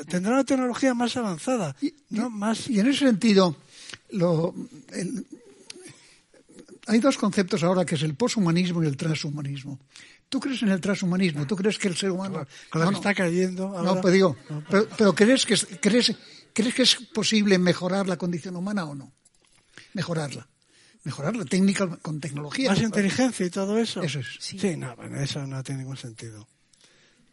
tendrá 0.09 0.33
una 0.33 0.43
tecnología 0.43 0.93
más 0.93 1.15
avanzada. 1.17 1.75
Y, 1.81 1.93
¿no? 2.09 2.29
más... 2.29 2.69
y 2.69 2.79
en 2.79 2.87
ese 2.87 3.05
sentido, 3.05 3.55
hay 6.87 6.99
dos 6.99 7.17
conceptos 7.17 7.63
ahora, 7.63 7.85
que 7.85 7.95
es 7.95 8.03
el 8.03 8.15
poshumanismo 8.15 8.83
y 8.83 8.87
el 8.87 8.97
transhumanismo. 8.97 9.79
¿Tú 10.29 10.39
crees 10.39 10.61
en 10.61 10.69
el 10.69 10.81
transhumanismo? 10.81 11.47
¿Tú 11.47 11.55
crees 11.55 11.77
que 11.77 11.87
el 11.87 11.95
ser 11.95 12.11
humano... 12.11 12.45
Está 12.91 13.13
cayendo 13.13 13.67
ahora... 13.67 13.83
No, 13.83 14.01
pero 14.01 14.11
digo, 14.11 14.37
pero, 14.97 15.15
¿crees, 15.15 15.45
que, 15.45 15.55
crees, 15.79 16.13
¿crees 16.53 16.73
que 16.75 16.81
es 16.83 16.95
posible 17.13 17.57
mejorar 17.57 18.07
la 18.07 18.17
condición 18.17 18.57
humana 18.57 18.83
o 18.85 18.93
no? 18.93 19.13
Mejorarla. 19.93 20.47
mejorar 21.07 21.37
la 21.37 21.45
técnica 21.45 21.87
con 22.01 22.19
tecnología. 22.19 22.71
Más 22.71 22.81
inteligencia 22.81 23.45
y 23.45 23.49
todo 23.49 23.77
eso. 23.77 24.01
Eso 24.01 24.19
es. 24.19 24.27
Sí, 24.39 24.75
no, 24.75 24.93
bueno, 24.97 25.17
eso 25.21 25.47
no 25.47 25.63
tiene 25.63 25.81
ningún 25.81 25.95
sentido. 25.95 26.45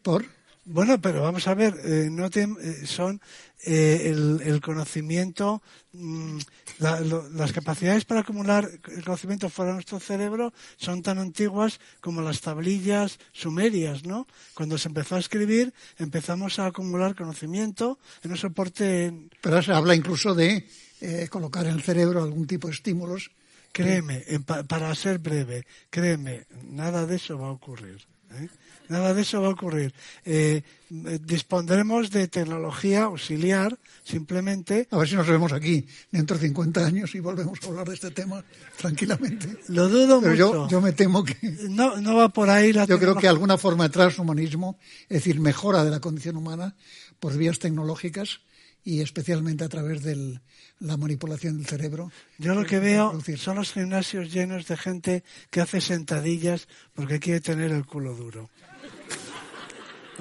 ¿Por? 0.01 0.25
Bueno, 0.67 0.99
pero 0.99 1.21
vamos 1.21 1.47
a 1.47 1.53
ver, 1.53 1.79
eh, 1.83 2.07
no 2.11 2.29
te- 2.31 2.41
eh, 2.43 2.85
son 2.87 3.21
eh, 3.67 4.09
el, 4.11 4.41
el 4.43 4.61
conocimiento, 4.61 5.61
mm, 5.93 6.39
la- 6.79 6.99
lo- 7.01 7.29
las 7.29 7.51
capacidades 7.53 8.03
para 8.05 8.21
acumular 8.21 8.67
el 8.91 9.03
conocimiento 9.03 9.49
fuera 9.49 9.69
de 9.71 9.75
nuestro 9.75 9.99
cerebro 9.99 10.53
son 10.77 11.03
tan 11.03 11.19
antiguas 11.19 11.79
como 12.01 12.21
las 12.21 12.41
tablillas 12.41 13.19
sumerias, 13.31 14.05
¿no? 14.05 14.27
Cuando 14.55 14.77
se 14.79 14.87
empezó 14.87 15.15
a 15.15 15.19
escribir, 15.19 15.71
empezamos 15.99 16.57
a 16.57 16.65
acumular 16.65 17.15
conocimiento 17.15 17.99
en 18.23 18.31
un 18.31 18.37
soporte, 18.37 19.13
Pero 19.41 19.61
se 19.61 19.71
habla 19.71 19.93
incluso 19.95 20.33
de 20.33 20.67
eh, 21.01 21.27
colocar 21.29 21.65
en 21.67 21.73
el 21.73 21.83
cerebro 21.83 22.23
algún 22.23 22.47
tipo 22.47 22.67
de 22.67 22.73
estímulos. 22.73 23.29
créeme, 23.71 24.23
en 24.27 24.43
pa- 24.43 24.63
para 24.63 24.93
ser 24.95 25.19
breve, 25.19 25.65
créeme, 25.91 26.45
nada 26.63 27.05
de 27.05 27.17
eso 27.17 27.37
va 27.37 27.47
a 27.47 27.51
ocurrir. 27.51 28.01
¿eh? 28.31 28.47
Nada 28.89 29.13
de 29.13 29.21
eso 29.21 29.41
va 29.41 29.47
a 29.47 29.51
ocurrir. 29.51 29.93
Eh, 30.25 30.61
dispondremos 30.89 32.11
de 32.11 32.27
tecnología 32.27 33.03
auxiliar, 33.03 33.77
simplemente 34.03 34.87
A 34.91 34.97
ver 34.97 35.07
si 35.07 35.15
nos 35.15 35.27
vemos 35.27 35.51
aquí 35.51 35.85
dentro 36.11 36.37
de 36.37 36.47
50 36.47 36.85
años 36.85 37.15
y 37.15 37.19
volvemos 37.19 37.59
a 37.63 37.67
hablar 37.67 37.87
de 37.87 37.95
este 37.95 38.11
tema 38.11 38.43
tranquilamente. 38.77 39.57
Lo 39.69 39.89
dudo 39.89 40.21
Pero 40.21 40.31
mucho. 40.31 40.67
yo, 40.67 40.69
yo 40.69 40.81
me 40.81 40.91
temo 40.91 41.23
que 41.23 41.35
No, 41.69 41.99
no 41.99 42.15
va 42.15 42.29
por 42.29 42.49
ahí 42.49 42.73
la 42.73 42.85
yo 42.85 42.99
creo 42.99 43.15
que 43.15 43.27
alguna 43.27 43.57
forma 43.57 43.85
de 43.85 43.89
transhumanismo, 43.89 44.77
es 45.03 45.17
decir, 45.17 45.39
mejora 45.39 45.83
de 45.83 45.91
la 45.91 45.99
condición 45.99 46.37
humana 46.37 46.75
por 47.19 47.35
vías 47.37 47.59
tecnológicas 47.59 48.41
y 48.83 49.01
especialmente 49.01 49.63
a 49.63 49.69
través 49.69 50.03
de 50.03 50.39
la 50.79 50.95
manipulación 50.97 51.57
del 51.57 51.65
cerebro. 51.65 52.11
Yo 52.37 52.53
lo 52.53 52.65
que 52.65 52.79
veo 52.79 53.19
son 53.37 53.55
los 53.55 53.73
gimnasios 53.73 54.31
llenos 54.31 54.67
de 54.67 54.77
gente 54.77 55.23
que 55.49 55.61
hace 55.61 55.81
sentadillas 55.81 56.67
porque 56.93 57.19
quiere 57.19 57.41
tener 57.41 57.71
el 57.71 57.85
culo 57.85 58.13
duro. 58.13 58.49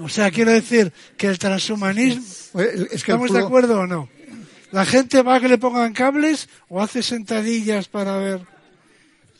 O 0.02 0.08
sea, 0.08 0.30
quiero 0.30 0.50
decir 0.50 0.92
que 1.16 1.28
el 1.28 1.38
transhumanismo... 1.38 2.22
Oye, 2.54 2.68
Es 2.68 2.74
que 2.74 3.12
el 3.12 3.16
¿Estamos 3.18 3.32
de 3.32 3.38
acuerdo 3.40 3.80
o 3.80 3.86
no? 3.86 4.08
¿La 4.72 4.84
gente 4.84 5.22
va 5.22 5.36
a 5.36 5.40
que 5.40 5.48
le 5.48 5.58
pongan 5.58 5.92
cables 5.92 6.48
o 6.68 6.82
hace 6.82 7.02
sentadillas 7.02 7.86
para 7.88 8.16
ver? 8.18 8.40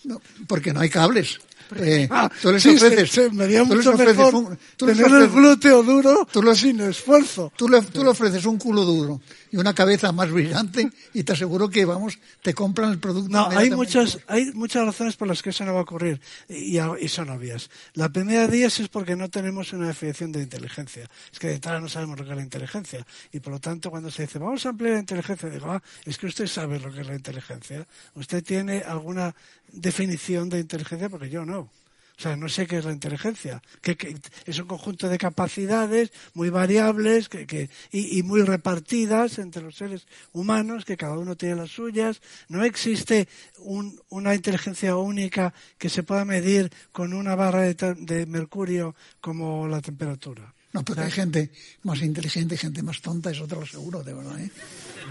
No, 0.04 0.20
porque 0.46 0.72
no 0.72 0.80
hay 0.80 0.88
cables. 0.90 1.40
Eh, 1.76 2.06
Ah, 2.10 2.30
tú 2.42 2.52
les 2.52 2.62
sí, 2.62 2.76
ofreces, 2.76 3.10
se- 3.10 3.22
se- 3.22 3.30
me 3.30 3.46
tú 3.46 3.50
les 3.50 3.66
mucho 3.68 3.90
ofreces 3.94 4.16
mejor 4.16 4.34
un- 4.34 4.58
tú 4.76 4.86
les 4.86 4.96
tener 4.98 5.10
el 5.10 5.22
ofreces- 5.28 5.34
glúteo 5.34 5.82
duro 5.82 6.28
Tú 6.30 6.42
lo- 6.42 6.54
sin 6.54 6.78
esfuerzo. 6.82 7.52
Tú 7.56 7.68
le, 7.68 7.80
tú 7.82 8.04
le 8.04 8.10
ofreces 8.10 8.44
un 8.44 8.58
culo 8.58 8.82
duro 8.82 9.20
y 9.54 9.56
una 9.56 9.72
cabeza 9.72 10.10
más 10.10 10.32
brillante 10.32 10.90
y 11.12 11.22
te 11.22 11.32
aseguro 11.32 11.70
que, 11.70 11.84
vamos, 11.84 12.18
te 12.42 12.52
compran 12.54 12.90
el 12.90 12.98
producto. 12.98 13.30
No, 13.30 13.48
hay 13.56 13.70
muchas, 13.70 14.18
hay 14.26 14.46
muchas 14.46 14.84
razones 14.84 15.14
por 15.14 15.28
las 15.28 15.42
que 15.42 15.50
eso 15.50 15.64
no 15.64 15.72
va 15.72 15.78
a 15.78 15.82
ocurrir 15.82 16.20
y, 16.48 16.76
y 16.76 17.08
son 17.08 17.30
obvias. 17.30 17.70
La 17.92 18.08
primera 18.08 18.48
de 18.48 18.58
ellas 18.58 18.80
es 18.80 18.88
porque 18.88 19.14
no 19.14 19.30
tenemos 19.30 19.72
una 19.72 19.86
definición 19.86 20.32
de 20.32 20.42
inteligencia. 20.42 21.08
Es 21.32 21.38
que 21.38 21.46
de 21.46 21.54
entrada 21.54 21.78
no 21.78 21.88
sabemos 21.88 22.18
lo 22.18 22.24
que 22.24 22.32
es 22.32 22.36
la 22.36 22.42
inteligencia 22.42 23.06
y 23.32 23.38
por 23.38 23.52
lo 23.52 23.60
tanto 23.60 23.92
cuando 23.92 24.10
se 24.10 24.22
dice 24.22 24.40
vamos 24.40 24.66
a 24.66 24.70
ampliar 24.70 24.94
la 24.94 25.00
inteligencia, 25.00 25.48
digo, 25.48 25.70
ah, 25.70 25.80
es 26.04 26.18
que 26.18 26.26
usted 26.26 26.48
sabe 26.48 26.80
lo 26.80 26.92
que 26.92 27.02
es 27.02 27.06
la 27.06 27.14
inteligencia. 27.14 27.86
Usted 28.16 28.42
tiene 28.42 28.80
alguna 28.80 29.36
definición 29.70 30.48
de 30.48 30.58
inteligencia 30.58 31.08
porque 31.08 31.30
yo 31.30 31.44
no. 31.44 31.70
O 32.16 32.22
sea, 32.22 32.36
no 32.36 32.48
sé 32.48 32.66
qué 32.68 32.78
es 32.78 32.84
la 32.84 32.92
inteligencia, 32.92 33.60
que, 33.82 33.96
que 33.96 34.16
es 34.46 34.58
un 34.60 34.66
conjunto 34.68 35.08
de 35.08 35.18
capacidades 35.18 36.12
muy 36.32 36.48
variables 36.48 37.28
que, 37.28 37.44
que- 37.44 37.70
y, 37.90 38.18
y 38.18 38.22
muy 38.22 38.42
repartidas 38.42 39.38
entre 39.38 39.62
los 39.62 39.74
seres 39.76 40.06
humanos, 40.32 40.84
que 40.84 40.96
cada 40.96 41.18
uno 41.18 41.36
tiene 41.36 41.56
las 41.56 41.70
suyas. 41.70 42.20
No 42.48 42.64
existe 42.64 43.28
un- 43.58 44.00
una 44.10 44.32
inteligencia 44.34 44.96
única 44.96 45.52
que 45.76 45.88
se 45.88 46.04
pueda 46.04 46.24
medir 46.24 46.70
con 46.92 47.12
una 47.14 47.34
barra 47.34 47.62
de, 47.62 48.26
mercurio 48.26 48.94
como 49.20 49.66
la 49.66 49.80
temperatura. 49.80 50.54
No, 50.72 50.84
porque 50.84 51.02
hay 51.02 51.10
gente 51.10 51.50
más 51.82 52.00
inteligente 52.00 52.54
y 52.54 52.58
gente 52.58 52.82
más 52.82 53.00
tonta, 53.00 53.30
eso 53.32 53.46
te 53.46 53.56
lo 53.56 53.62
aseguro, 53.62 54.02
de 54.04 54.14
verdad. 54.14 54.38
¿eh? 54.40 54.50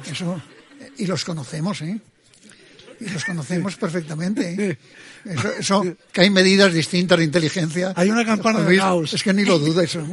Eso, 0.09 0.41
eh, 0.79 0.91
y 0.97 1.05
los 1.05 1.23
conocemos, 1.25 1.81
¿eh? 1.81 1.99
Y 2.99 3.09
los 3.09 3.23
conocemos 3.25 3.75
perfectamente. 3.75 4.55
¿eh? 4.69 4.77
Eso, 5.25 5.53
eso- 5.53 5.95
que 6.11 6.21
hay 6.21 6.29
medidas 6.29 6.73
distintas 6.73 7.17
de 7.17 7.23
inteligencia. 7.25 7.93
Hay 7.95 8.09
una 8.09 8.25
campana 8.25 8.61
de. 8.61 8.75
Gauss. 8.77 9.13
Es 9.13 9.23
que 9.23 9.33
ni 9.33 9.45
lo 9.45 9.55
eso. 9.81 10.05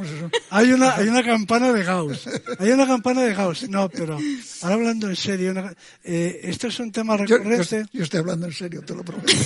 Hay 0.50 0.72
una, 0.72 0.94
hay 0.96 1.08
una 1.08 1.22
campana 1.24 1.72
de 1.72 1.82
Gauss. 1.82 2.28
Hay 2.58 2.70
una 2.70 2.86
campana 2.86 3.22
de 3.22 3.34
Gauss. 3.34 3.68
No, 3.68 3.88
pero 3.88 4.18
ahora 4.62 4.74
hablando 4.74 5.08
en 5.08 5.16
serio, 5.16 5.50
una- 5.50 5.74
eh, 6.04 6.40
esto 6.44 6.68
es 6.68 6.78
un 6.80 6.92
tema 6.92 7.16
Yo, 7.18 7.24
yo- 7.24 7.38
recurrente. 7.38 7.84
yo 7.92 8.02
estoy 8.04 8.20
hablando 8.20 8.46
en 8.46 8.52
serio, 8.52 8.82
te 8.82 8.94
lo 8.94 9.02
prometo. 9.04 9.32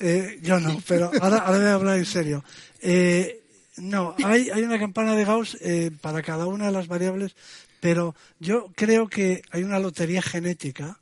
Eh, 0.00 0.38
yo 0.42 0.60
no, 0.60 0.82
pero 0.86 1.10
ahora, 1.20 1.38
ahora 1.38 1.58
voy 1.58 1.66
a 1.68 1.74
hablar 1.74 1.98
en 1.98 2.04
serio. 2.06 2.44
Eh, 2.80 3.40
no, 3.78 4.14
hay, 4.22 4.50
hay 4.50 4.62
una 4.62 4.78
campana 4.78 5.14
de 5.16 5.24
Gauss 5.24 5.56
eh, 5.60 5.90
para 6.00 6.22
cada 6.22 6.46
una 6.46 6.66
de 6.66 6.72
las 6.72 6.88
variables, 6.88 7.34
pero 7.84 8.14
yo 8.40 8.72
creo 8.74 9.08
que 9.08 9.42
hay 9.50 9.62
una 9.62 9.78
lotería 9.78 10.22
genética. 10.22 10.98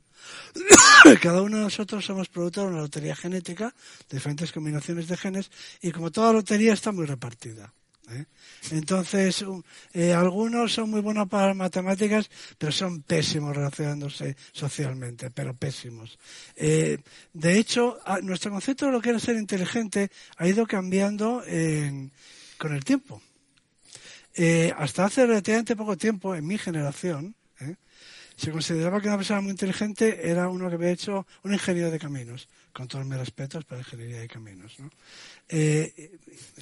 cada 1.21 1.41
uno 1.41 1.55
de 1.55 1.63
nosotros 1.63 2.03
somos 2.03 2.27
producto 2.27 2.59
de 2.59 2.67
una 2.67 2.81
lotería 2.81 3.15
genética, 3.15 3.73
diferentes 4.09 4.51
combinaciones 4.51 5.07
de 5.07 5.15
genes, 5.15 5.49
y 5.81 5.91
como 5.93 6.11
toda 6.11 6.33
lotería 6.33 6.73
está 6.73 6.91
muy 6.91 7.05
repartida. 7.05 7.73
¿eh? 8.09 8.25
Entonces, 8.71 9.45
eh, 9.93 10.11
algunos 10.11 10.73
son 10.73 10.89
muy 10.89 10.99
buenos 10.99 11.29
para 11.29 11.47
las 11.47 11.55
matemáticas, 11.55 12.29
pero 12.57 12.73
son 12.73 13.01
pésimos 13.03 13.55
relacionándose 13.55 14.35
socialmente, 14.51 15.31
pero 15.31 15.53
pésimos. 15.53 16.19
Eh, 16.57 16.97
de 17.31 17.59
hecho, 17.59 17.97
nuestro 18.23 18.51
concepto 18.51 18.87
de 18.87 18.91
lo 18.91 18.99
que 18.99 19.11
era 19.11 19.19
ser 19.19 19.37
inteligente 19.37 20.11
ha 20.35 20.45
ido 20.49 20.67
cambiando 20.67 21.45
en- 21.47 22.11
con 22.57 22.73
el 22.73 22.83
tiempo. 22.83 23.21
Eh, 24.35 24.73
hasta 24.77 25.05
hace 25.05 25.25
relativamente 25.25 25.75
poco 25.75 25.95
tiempo, 25.97 26.33
en 26.35 26.45
mi 26.47 26.57
generación, 26.57 27.35
¿eh? 27.59 27.75
se 28.35 28.51
consideraba 28.51 28.99
que 28.99 29.07
una 29.07 29.17
persona 29.17 29.41
muy 29.41 29.51
inteligente 29.51 30.27
era 30.29 30.49
uno 30.49 30.67
que 30.69 30.75
había 30.75 30.89
hecho 30.89 31.27
un 31.43 31.53
ingeniero 31.53 31.91
de 31.91 31.99
caminos, 31.99 32.49
con 32.73 32.87
todos 32.87 33.05
mis 33.05 33.17
respetos 33.19 33.63
para 33.65 33.81
la 33.81 33.85
ingeniería 33.85 34.19
de 34.21 34.27
caminos. 34.27 34.79
¿no? 34.79 34.89
Eh, 35.49 36.17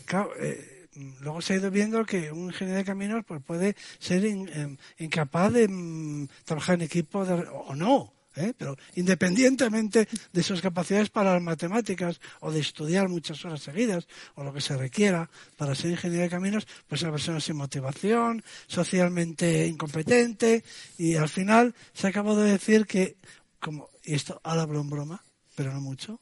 claro, 0.05 0.31
eh, 0.37 0.87
luego 1.21 1.41
se 1.41 1.53
ha 1.53 1.57
ido 1.57 1.71
viendo 1.71 2.05
que 2.05 2.29
un 2.31 2.47
ingeniero 2.47 2.77
de 2.79 2.85
caminos 2.85 3.23
pues, 3.25 3.41
puede 3.41 3.75
ser 3.99 4.25
in- 4.25 4.49
em, 4.53 4.77
incapaz 4.99 5.53
de 5.53 5.67
mm, 5.69 6.27
trabajar 6.43 6.75
en 6.75 6.81
equipo 6.81 7.23
de- 7.25 7.47
o 7.47 7.73
no. 7.75 8.11
¿Eh? 8.35 8.53
Pero 8.57 8.77
independientemente 8.95 10.07
de 10.31 10.43
sus 10.43 10.61
capacidades 10.61 11.09
para 11.09 11.33
las 11.33 11.41
matemáticas 11.41 12.19
o 12.39 12.51
de 12.51 12.59
estudiar 12.59 13.09
muchas 13.09 13.43
horas 13.45 13.61
seguidas 13.61 14.07
o 14.35 14.43
lo 14.43 14.53
que 14.53 14.61
se 14.61 14.77
requiera 14.77 15.29
para 15.57 15.75
ser 15.75 15.91
ingeniero 15.91 16.23
de 16.23 16.29
caminos, 16.29 16.67
pues 16.87 17.01
es 17.01 17.03
una 17.03 17.13
persona 17.13 17.39
sin 17.39 17.57
motivación, 17.57 18.43
socialmente 18.67 19.67
incompetente 19.67 20.63
y 20.97 21.15
al 21.15 21.29
final 21.29 21.73
se 21.93 22.07
acabado 22.07 22.41
de 22.41 22.51
decir 22.51 22.85
que, 22.85 23.17
como, 23.59 23.89
y 24.03 24.15
esto 24.15 24.39
ahora 24.43 24.63
hablo 24.63 24.81
en 24.81 24.89
broma, 24.89 25.23
pero 25.55 25.73
no 25.73 25.81
mucho, 25.81 26.19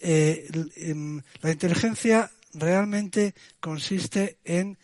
eh, 0.00 0.48
em, 0.76 1.22
la 1.40 1.50
inteligencia 1.50 2.30
realmente 2.52 3.34
consiste 3.60 4.38
en 4.44 4.78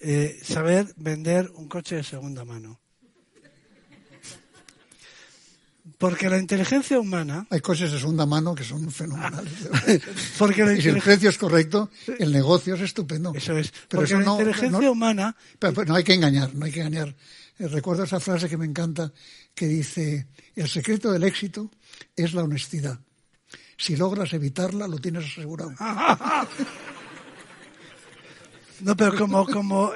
eh, 0.00 0.38
saber 0.42 0.92
vender 0.96 1.50
un 1.54 1.68
coche 1.68 1.96
de 1.96 2.04
segunda 2.04 2.44
mano. 2.44 2.80
Porque 5.98 6.28
la 6.30 6.38
inteligencia 6.38 6.98
humana, 7.00 7.46
Hay 7.50 7.60
cosas 7.60 7.90
de 7.90 7.98
segunda 7.98 8.24
mano 8.24 8.54
que 8.54 8.62
son 8.62 8.88
fenomenales. 8.90 9.52
porque 10.38 10.64
la 10.64 10.72
y 10.78 10.80
si 10.80 10.88
el 10.90 11.02
precio 11.02 11.28
es 11.28 11.36
correcto, 11.38 11.90
el 12.20 12.30
negocio 12.32 12.76
es 12.76 12.82
estupendo. 12.82 13.32
eso 13.34 13.58
es, 13.58 13.70
Pero 13.88 14.00
porque 14.02 14.04
eso 14.12 14.18
la 14.20 14.24
no- 14.26 14.32
inteligencia 14.38 14.80
no- 14.80 14.92
humana, 14.92 15.36
Pero, 15.58 15.74
pero 15.74 15.86
no 15.88 15.94
hay 15.96 16.04
que 16.04 16.14
engañar, 16.14 16.54
no 16.54 16.64
hay 16.66 16.70
que 16.72 16.80
engañar. 16.80 17.16
Eh, 17.58 17.66
recuerdo 17.66 18.04
esa 18.04 18.20
frase 18.20 18.48
que 18.48 18.56
me 18.56 18.64
encanta 18.66 19.12
que 19.54 19.66
dice, 19.66 20.28
el 20.54 20.68
secreto 20.68 21.10
del 21.10 21.24
éxito 21.24 21.68
es 22.14 22.32
la 22.32 22.44
honestidad. 22.44 23.00
Si 23.76 23.96
logras 23.96 24.32
evitarla, 24.32 24.86
lo 24.86 24.98
tienes 24.98 25.24
asegurado. 25.24 25.72
no, 28.80 28.96
pero 28.96 29.16
como 29.16 29.44
como, 29.46 29.90
como, 29.90 29.92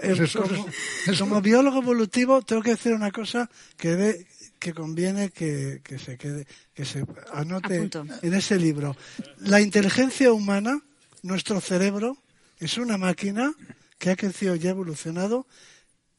como 1.18 1.40
biólogo 1.40 1.78
evolutivo 1.78 2.42
tengo 2.42 2.62
que 2.62 2.70
decir 2.70 2.92
una 2.92 3.12
cosa 3.12 3.48
que 3.76 3.90
de- 3.90 4.26
que 4.62 4.72
conviene 4.72 5.30
que, 5.30 5.80
que 5.82 5.98
se 5.98 6.16
quede, 6.16 6.46
que 6.72 6.84
se 6.84 7.04
anote 7.32 7.78
Apunto. 7.78 8.06
en 8.22 8.32
ese 8.32 8.56
libro. 8.56 8.96
La 9.38 9.60
inteligencia 9.60 10.32
humana, 10.32 10.80
nuestro 11.22 11.60
cerebro, 11.60 12.16
es 12.60 12.78
una 12.78 12.96
máquina 12.96 13.52
que 13.98 14.10
ha 14.10 14.16
crecido 14.16 14.54
y 14.54 14.64
ha 14.68 14.70
evolucionado 14.70 15.48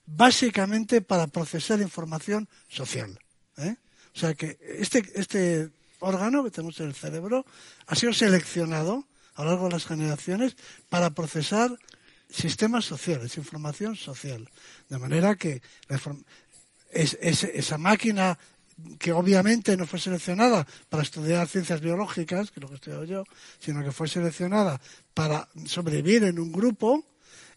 básicamente 0.05 1.01
para 1.01 1.27
procesar 1.27 1.79
información 1.79 2.49
social. 2.67 3.17
¿eh? 3.57 3.77
O 4.13 4.19
sea 4.19 4.33
que 4.33 4.59
este, 4.77 5.09
este 5.15 5.69
órgano 5.99 6.43
que 6.43 6.51
tenemos 6.51 6.77
en 6.81 6.87
el 6.87 6.95
cerebro 6.95 7.45
ha 7.87 7.95
sido 7.95 8.11
seleccionado 8.11 9.07
a 9.35 9.43
lo 9.43 9.51
largo 9.51 9.67
de 9.67 9.73
las 9.73 9.85
generaciones 9.85 10.57
para 10.89 11.11
procesar 11.11 11.79
sistemas 12.29 12.83
sociales, 12.83 13.37
información 13.37 13.95
social. 13.95 14.49
De 14.89 14.97
manera 14.97 15.35
que 15.35 15.61
la 15.87 15.99
es- 16.93 17.17
es- 17.21 17.43
esa 17.43 17.77
máquina 17.77 18.37
que 18.99 19.11
obviamente 19.11 19.77
no 19.77 19.85
fue 19.85 19.99
seleccionada 19.99 20.65
para 20.89 21.03
estudiar 21.03 21.47
ciencias 21.47 21.79
biológicas, 21.79 22.51
que 22.51 22.59
es 22.59 22.63
lo 22.63 22.69
que 22.69 22.75
estudiado 22.75 23.03
yo, 23.05 23.23
sino 23.59 23.83
que 23.83 23.91
fue 23.91 24.07
seleccionada 24.07 24.81
para 25.13 25.47
sobrevivir 25.65 26.23
en 26.23 26.39
un 26.39 26.51
grupo, 26.51 27.05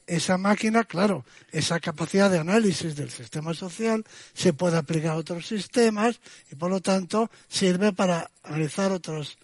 esa 0.07 0.39
máquina, 0.39 0.85
claro, 0.85 1.25
esa 1.51 1.81
capacidad 1.81 2.31
de 2.31 2.39
análisis 2.39 2.95
del 2.95 3.11
sistema 3.11 3.55
social 3.55 4.05
se 4.35 4.53
puede 4.53 4.77
aplicar 4.77 5.13
a 5.13 5.17
otros 5.17 5.47
sistemas 5.49 6.21
y 6.53 6.55
por 6.55 6.71
lo 6.71 6.81
tanto 6.81 7.29
sirve 7.49 7.93
para 7.93 8.31
analizar 8.45 8.93
otras 8.93 9.37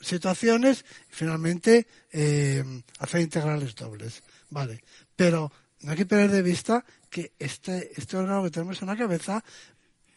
situaciones 0.00 0.86
y 1.10 1.14
finalmente 1.14 1.86
eh, 2.12 2.64
hacer 2.98 3.20
integrales 3.20 3.74
dobles. 3.74 4.22
Vale, 4.48 4.82
pero 5.16 5.52
no 5.86 5.92
hay 5.92 5.98
que 5.98 6.06
perder 6.06 6.32
de 6.32 6.42
vista 6.42 6.84
que 7.08 7.32
este, 7.38 7.92
este 7.96 8.16
órgano 8.16 8.42
que 8.42 8.50
tenemos 8.50 8.82
en 8.82 8.88
la 8.88 8.96
cabeza 8.96 9.44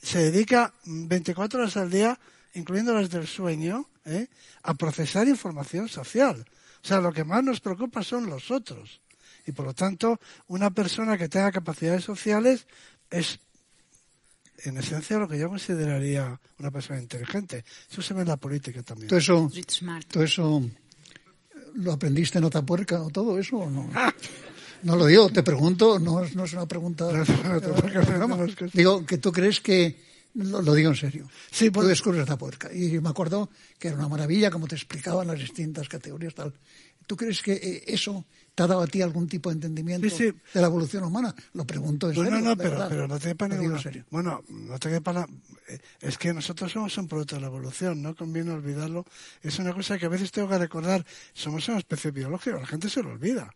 se 0.02 0.32
dedica 0.32 0.74
24 0.86 1.60
horas 1.60 1.78
al 1.78 1.92
día, 1.92 2.20
incluyendo 2.56 2.92
las 2.96 3.12
del 3.12 3.28
sueño, 3.28 3.88
¿eh? 4.04 4.30
a 4.64 4.74
procesar 4.74 5.28
información 5.28 5.88
social. 5.88 6.44
O 6.84 6.88
sea, 6.88 7.00
lo 7.02 7.14
que 7.14 7.24
más 7.24 7.44
nos 7.44 7.60
preocupa 7.60 8.02
son 8.02 8.26
los 8.32 8.50
otros. 8.50 9.00
Y 9.46 9.52
por 9.52 9.68
lo 9.68 9.76
tanto, 9.76 10.20
una 10.48 10.72
persona 10.72 11.20
que 11.20 11.30
tenga 11.30 11.52
capacidades 11.52 12.04
sociales 12.04 12.66
es, 13.12 13.40
en 14.64 14.76
esencia, 14.76 15.20
lo 15.20 15.28
que 15.28 15.38
yo 15.38 15.50
consideraría 15.50 16.42
una 16.58 16.72
persona 16.72 17.00
inteligente. 17.00 17.64
Eso 17.92 18.02
se 18.02 18.16
ve 18.16 18.24
en 18.24 18.30
la 18.30 18.38
política 18.38 18.82
también. 18.82 19.08
¿Todo 19.08 19.20
eso, 19.20 19.52
todo 20.08 20.24
eso 20.24 20.68
lo 21.76 21.94
aprendiste 21.94 22.40
en 22.40 22.46
otra 22.46 22.64
puerca 22.64 23.04
o 23.04 23.12
todo 23.12 23.38
eso 23.38 23.58
o 23.58 23.70
no? 23.70 23.88
No 24.84 24.96
lo 24.96 25.06
digo, 25.06 25.30
te 25.30 25.44
pregunto, 25.44 26.00
no, 26.00 26.22
no 26.34 26.44
es 26.44 26.54
una 26.54 26.66
pregunta. 26.66 27.08
digo, 28.74 29.06
que 29.06 29.18
tú 29.18 29.32
crees 29.32 29.60
que. 29.62 30.10
Lo, 30.36 30.62
digo 30.76 30.92
en 30.92 30.96
serio. 30.96 31.30
Sí, 31.52 31.72
Tú 31.72 31.82
descubres 31.82 32.30
la 32.30 32.38
puerca. 32.38 32.72
Y 32.72 33.00
me 33.00 33.10
acuerdo 33.10 33.50
que 33.80 33.88
era 33.88 33.98
una 33.98 34.08
maravilla 34.08 34.52
como 34.52 34.68
te 34.68 34.76
explicaban 34.76 35.28
las 35.28 35.40
distintas 35.40 35.90
categorías. 35.90 36.36
tal. 36.36 36.54
¿Tú 37.08 37.18
crees 37.18 37.42
que 37.42 37.54
eh, 37.54 37.84
eso 37.88 38.24
te 38.54 38.62
ha 38.62 38.68
dado 38.68 38.82
a 38.82 38.88
ti 38.88 39.02
algún 39.02 39.28
tipo 39.28 39.50
de 39.50 39.56
entendimiento 39.56 40.08
de 40.16 40.36
la 40.54 40.68
evolución 40.68 41.04
humana? 41.04 41.34
Lo 41.54 41.66
pregunto 41.66 42.08
en 42.08 42.16
serio. 42.16 42.30
No, 42.30 42.40
no, 42.40 42.56
pero, 42.56 42.86
pero, 42.88 43.08
no 43.08 43.18
te 43.18 43.30
quepa 43.30 43.48
ninguna... 43.48 43.82
serio. 43.82 44.06
Bueno, 44.12 44.44
no 44.48 44.78
te 44.78 44.92
quepa 44.92 45.28
eh, 45.68 45.80
Es 46.02 46.20
que 46.20 46.32
nosotros 46.32 46.72
somos 46.72 46.96
un 47.00 47.08
producto 47.08 47.36
de 47.36 47.42
la 47.42 47.48
evolución, 47.48 48.04
no 48.04 48.16
conviene 48.16 48.52
olvidarlo. 48.52 49.06
Es 49.42 49.58
una 49.58 49.74
cosa 49.74 49.98
que 49.98 50.06
a 50.06 50.10
veces 50.10 50.32
tengo 50.32 50.50
que 50.50 50.60
recordar. 50.60 51.04
Somos 51.34 51.68
una 51.68 51.80
especie 51.80 52.12
biológica, 52.12 52.60
la 52.60 52.68
gente 52.68 52.90
se 52.92 53.02
lo 53.02 53.10
olvida 53.10 53.52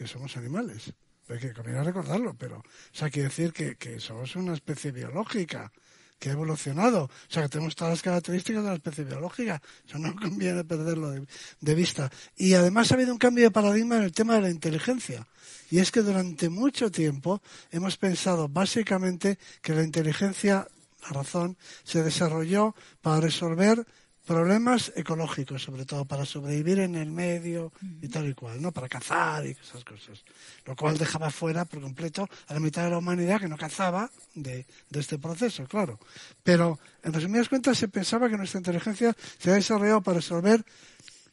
que 0.00 0.06
somos 0.06 0.34
animales. 0.38 0.94
Hay 1.28 1.38
que 1.38 1.52
conviene 1.52 1.84
recordarlo, 1.84 2.32
pero, 2.32 2.56
o 2.56 2.64
sea, 2.90 3.10
quiere 3.10 3.28
decir 3.28 3.52
que, 3.52 3.76
que 3.76 4.00
somos 4.00 4.34
una 4.34 4.54
especie 4.54 4.92
biológica 4.92 5.70
que 6.18 6.30
ha 6.30 6.32
evolucionado. 6.32 7.04
O 7.04 7.10
sea, 7.28 7.42
que 7.42 7.50
tenemos 7.50 7.76
todas 7.76 7.92
las 7.92 8.02
características 8.02 8.62
de 8.62 8.68
la 8.70 8.76
especie 8.76 9.04
biológica. 9.04 9.60
Eso 9.86 9.98
no 9.98 10.16
conviene 10.20 10.64
perderlo 10.64 11.10
de, 11.10 11.26
de, 11.60 11.74
vista. 11.74 12.10
Y 12.34 12.54
además 12.54 12.90
ha 12.90 12.94
habido 12.94 13.12
un 13.12 13.18
cambio 13.18 13.44
de 13.44 13.50
paradigma 13.50 13.98
en 13.98 14.04
el 14.04 14.12
tema 14.12 14.36
de 14.36 14.40
la 14.40 14.50
inteligencia. 14.50 15.28
Y 15.70 15.80
es 15.80 15.90
que 15.90 16.00
durante 16.00 16.48
mucho 16.48 16.90
tiempo 16.90 17.42
hemos 17.70 17.98
pensado 17.98 18.48
básicamente 18.48 19.38
que 19.60 19.74
la 19.74 19.82
inteligencia, 19.82 20.66
la 21.02 21.08
razón, 21.10 21.58
se 21.84 22.02
desarrolló 22.02 22.74
para 23.02 23.20
resolver 23.20 23.86
problemas 24.30 24.92
ecológicos, 24.94 25.60
sobre 25.60 25.84
todo 25.84 26.04
para 26.04 26.24
sobrevivir 26.24 26.78
en 26.78 26.94
el 26.94 27.10
medio 27.10 27.72
y 28.00 28.06
tal 28.06 28.28
y 28.28 28.34
cual, 28.34 28.62
¿no? 28.62 28.70
Para 28.70 28.88
cazar 28.88 29.44
y 29.44 29.56
esas 29.60 29.82
cosas. 29.82 30.22
Lo 30.64 30.76
cual 30.76 30.96
dejaba 30.96 31.30
fuera 31.32 31.64
por 31.64 31.80
completo 31.80 32.28
a 32.46 32.54
la 32.54 32.60
mitad 32.60 32.84
de 32.84 32.90
la 32.90 32.98
humanidad 32.98 33.40
que 33.40 33.48
no 33.48 33.56
cazaba 33.56 34.08
de, 34.36 34.66
este 34.92 35.18
proceso, 35.18 35.66
claro. 35.66 35.98
Pero, 36.44 36.78
en 37.02 37.12
resumidas 37.12 37.48
cuentas, 37.48 37.76
se 37.76 37.88
pensaba 37.88 38.28
que 38.28 38.36
nuestra 38.36 38.58
inteligencia 38.58 39.16
se 39.36 39.50
había 39.50 39.56
desarrollado 39.56 40.00
para 40.00 40.18
resolver 40.18 40.64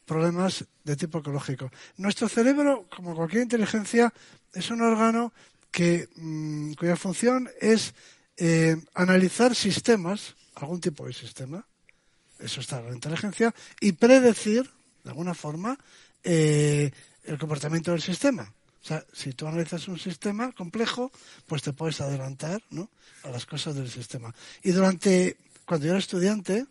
problemas 0.03 0.65
de 0.83 0.95
tipo 0.95 1.19
ecológico. 1.19 1.69
Nuestro 1.97 2.27
cerebro, 2.27 2.87
como 2.89 3.15
cualquier 3.15 3.43
inteligencia, 3.43 4.11
es 4.51 4.71
un 4.71 4.81
órgano 4.81 5.33
que, 5.69 6.09
mm, 6.15 6.73
cuya 6.73 6.95
función 6.95 7.47
es 7.61 7.93
eh, 8.37 8.75
analizar 8.95 9.53
sistemas, 9.53 10.33
algún 10.55 10.81
tipo 10.81 11.05
de 11.05 11.13
sistema, 11.13 11.63
eso 12.39 12.61
está 12.61 12.81
la 12.81 12.93
inteligencia, 12.93 13.53
y 13.79 13.93
predecir, 13.93 14.69
de 15.03 15.09
alguna 15.09 15.33
forma, 15.33 15.77
eh, 16.23 16.91
el 17.23 17.37
comportamiento 17.37 17.91
del 17.91 18.01
sistema. 18.01 18.51
O 18.81 18.87
sea, 18.87 19.03
si 19.11 19.33
tú 19.33 19.47
analizas 19.47 19.87
un 19.87 19.99
sistema 19.99 20.51
complejo, 20.51 21.11
pues 21.45 21.61
te 21.61 21.73
puedes 21.73 21.99
adelantar 21.99 22.61
¿no? 22.69 22.89
a 23.23 23.29
las 23.29 23.45
cosas 23.45 23.75
del 23.75 23.89
sistema. 23.89 24.33
Y 24.63 24.71
durante, 24.71 25.37
cuando 25.65 25.85
yo 25.85 25.91
era 25.91 25.99
estudiante, 25.99 26.65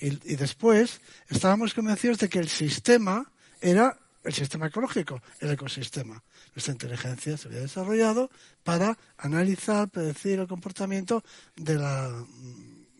y, 0.00 0.06
y 0.32 0.36
después, 0.36 1.00
estábamos 1.28 1.74
convencidos 1.74 2.18
de 2.18 2.28
que 2.28 2.40
el 2.40 2.48
sistema 2.48 3.30
era 3.60 3.96
el 4.24 4.32
sistema 4.32 4.66
ecológico, 4.66 5.22
el 5.40 5.52
ecosistema. 5.52 6.22
Nuestra 6.54 6.72
inteligencia 6.72 7.36
se 7.36 7.48
había 7.48 7.60
desarrollado 7.60 8.30
para 8.64 8.98
analizar, 9.18 9.88
predecir 9.88 10.40
el 10.40 10.48
comportamiento 10.48 11.22
de 11.56 11.74
la 11.74 12.24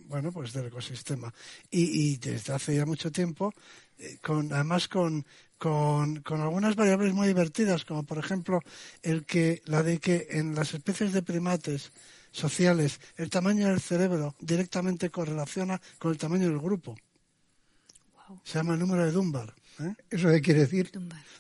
bueno, 0.06 0.32
pues 0.32 0.52
del 0.52 0.66
ecosistema. 0.66 1.32
Y, 1.70 2.16
desde 2.16 2.52
hace 2.52 2.76
ya 2.76 2.86
mucho 2.86 3.10
tiempo, 3.10 3.52
eh, 3.98 4.18
con, 4.22 4.52
además 4.52 4.88
con, 4.88 5.24
con, 5.58 6.22
algunas 6.26 6.76
variables 6.76 7.14
muy 7.14 7.28
divertidas, 7.28 7.84
como 7.84 8.02
por 8.02 8.18
ejemplo 8.18 8.60
el 9.02 9.24
que, 9.24 9.62
la 9.66 9.82
de 9.82 9.98
que 9.98 10.28
en 10.30 10.54
las 10.54 10.74
especies 10.74 11.12
de 11.12 11.22
primates 11.22 11.92
sociales 12.32 13.00
el 13.16 13.30
tamaño 13.30 13.68
del 13.68 13.80
cerebro 13.80 14.34
directamente 14.40 15.10
correlaciona 15.10 15.80
con 15.98 16.12
el 16.12 16.18
tamaño 16.18 16.48
del 16.48 16.58
grupo. 16.58 16.96
Se 18.42 18.58
llama 18.58 18.74
el 18.74 18.80
número 18.80 19.04
de 19.04 19.12
Dunbar. 19.12 19.54
¿eh? 19.80 19.94
¿Eso 20.10 20.28
qué 20.28 20.40
quiere 20.40 20.60
decir? 20.60 20.90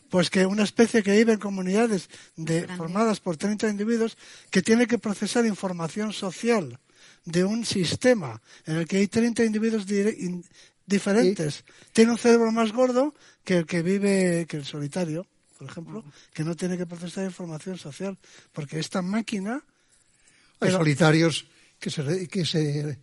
Pues 0.08 0.30
que 0.30 0.46
una 0.46 0.62
especie 0.62 1.02
que 1.02 1.16
vive 1.16 1.32
en 1.32 1.40
comunidades 1.40 2.08
de, 2.36 2.68
formadas 2.68 3.20
por 3.20 3.36
30 3.36 3.68
individuos 3.68 4.16
que 4.50 4.62
tiene 4.62 4.86
que 4.86 4.98
procesar 4.98 5.44
información 5.46 6.12
social 6.12 6.78
de 7.24 7.44
un 7.44 7.64
sistema 7.64 8.40
en 8.66 8.76
el 8.76 8.86
que 8.86 8.98
hay 8.98 9.08
30 9.08 9.44
individuos 9.44 9.86
diferentes. 10.86 11.64
Tiene 11.92 12.12
un 12.12 12.18
cerebro 12.18 12.52
más 12.52 12.72
gordo 12.72 13.14
que 13.42 13.58
el 13.58 13.66
que 13.66 13.82
vive, 13.82 14.46
que 14.48 14.58
el 14.58 14.64
solitario, 14.64 15.26
por 15.58 15.68
ejemplo, 15.68 16.04
que 16.32 16.44
no 16.44 16.54
tiene 16.54 16.76
que 16.76 16.86
procesar 16.86 17.24
información 17.24 17.78
social, 17.78 18.18
porque 18.52 18.78
esta 18.78 19.02
máquina... 19.02 19.62
Hay 20.60 20.70
solitarios 20.70 21.46
que 21.78 21.90
se, 21.90 22.28
que, 22.28 22.46
se 22.46 22.98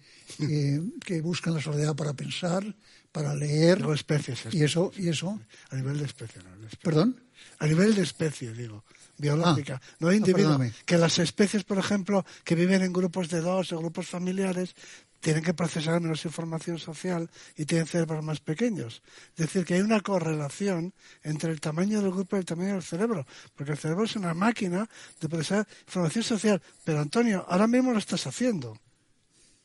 que, 1.06 1.22
buscan 1.22 1.54
la 1.54 1.62
soledad 1.62 1.96
para 1.96 2.14
pensar, 2.14 2.64
para 3.12 3.36
leer. 3.36 3.84
especies. 3.94 4.46
Y 4.52 4.64
eso, 4.64 4.92
y 4.98 5.10
eso. 5.10 5.40
A 5.70 5.76
nivel 5.76 6.00
de 6.00 6.06
especie, 6.06 6.42
¿Perdón? 6.82 7.22
A 7.60 7.68
nivel 7.68 7.94
de 7.94 8.02
especie, 8.04 8.54
digo 8.54 8.84
biológica, 9.22 9.80
ah, 9.82 9.96
no 10.00 10.12
individuo. 10.12 10.60
que 10.86 10.98
las 10.98 11.20
especies, 11.20 11.64
por 11.64 11.78
ejemplo, 11.78 12.26
que 12.44 12.56
viven 12.56 12.82
en 12.82 12.92
grupos 12.92 13.30
de 13.30 13.40
dos 13.40 13.72
o 13.72 13.80
grupos 13.80 14.08
familiares, 14.08 14.76
tienen 15.22 15.44
que 15.44 15.54
procesar 15.54 16.02
menos 16.02 16.26
información 16.26 16.80
social 16.80 17.30
y 17.56 17.66
tienen 17.66 17.88
cerebros 17.88 18.24
más 18.24 18.40
pequeños. 18.40 19.04
Es 19.38 19.46
decir, 19.46 19.64
que 19.64 19.76
hay 19.76 19.82
una 19.82 20.02
correlación 20.02 20.94
entre 21.24 21.52
el 21.52 21.62
tamaño 21.62 22.02
del 22.02 22.12
grupo 22.12 22.36
y 22.36 22.40
el 22.40 22.46
tamaño 22.46 22.74
del 22.74 22.84
cerebro, 22.84 23.26
porque 23.56 23.74
el 23.74 23.78
cerebro 23.78 24.04
es 24.04 24.16
una 24.16 24.34
máquina 24.34 24.90
de 25.22 25.30
procesar 25.30 25.68
información 25.86 26.24
social. 26.24 26.62
Pero 26.84 27.00
Antonio, 27.00 27.46
ahora 27.48 27.68
mismo 27.68 27.92
lo 27.92 28.00
estás 28.00 28.26
haciendo. 28.26 28.76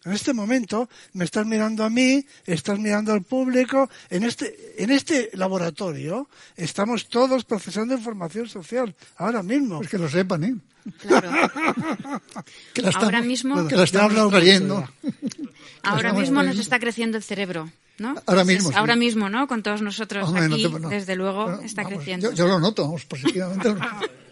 En 0.04 0.12
este 0.12 0.32
momento 0.32 0.88
me 1.14 1.24
estás 1.24 1.46
mirando 1.46 1.85
a 1.85 1.90
mí, 1.90 2.24
estás 2.44 2.78
mirando 2.78 3.12
al 3.12 3.22
público. 3.22 3.90
En 4.09 4.22
este, 4.22 4.74
en 4.82 4.90
este 4.90 5.30
laboratorio 5.35 6.28
estamos 6.56 7.09
todos 7.09 7.44
procesando 7.44 7.94
información 7.94 8.48
social, 8.48 8.94
ahora 9.16 9.42
mismo. 9.42 9.78
Pues 9.78 9.90
que 9.90 9.98
lo 9.98 10.09
sepan, 10.09 10.44
¿eh? 10.44 10.56
Claro. 10.98 11.30
ahora 12.94 13.20
mismo, 13.20 13.66
que 13.66 13.76
la 13.76 13.85
estamos 13.85 14.30
trayendo. 14.30 14.88
Ahora 15.82 16.12
mismo 16.12 16.42
nos 16.42 16.59
está 16.59 16.80
creciendo 16.80 17.16
el 17.16 17.22
cerebro. 17.22 17.70
¿no? 17.98 18.14
Ahora 18.26 18.44
mismo. 18.44 18.70
Ahora 18.74 18.96
mismo, 18.96 19.28
¿no? 19.28 19.46
Con 19.46 19.62
todos 19.62 19.82
nosotros 19.82 20.32
aquí, 20.35 20.66
desde 20.90 21.16
luego, 21.16 21.61
está 21.62 21.85
creciendo. 21.85 22.32
Yo, 22.32 22.46
lo 22.46 22.59
noto, 22.59 22.85
vamos, 22.85 23.04
positivamente. 23.04 23.74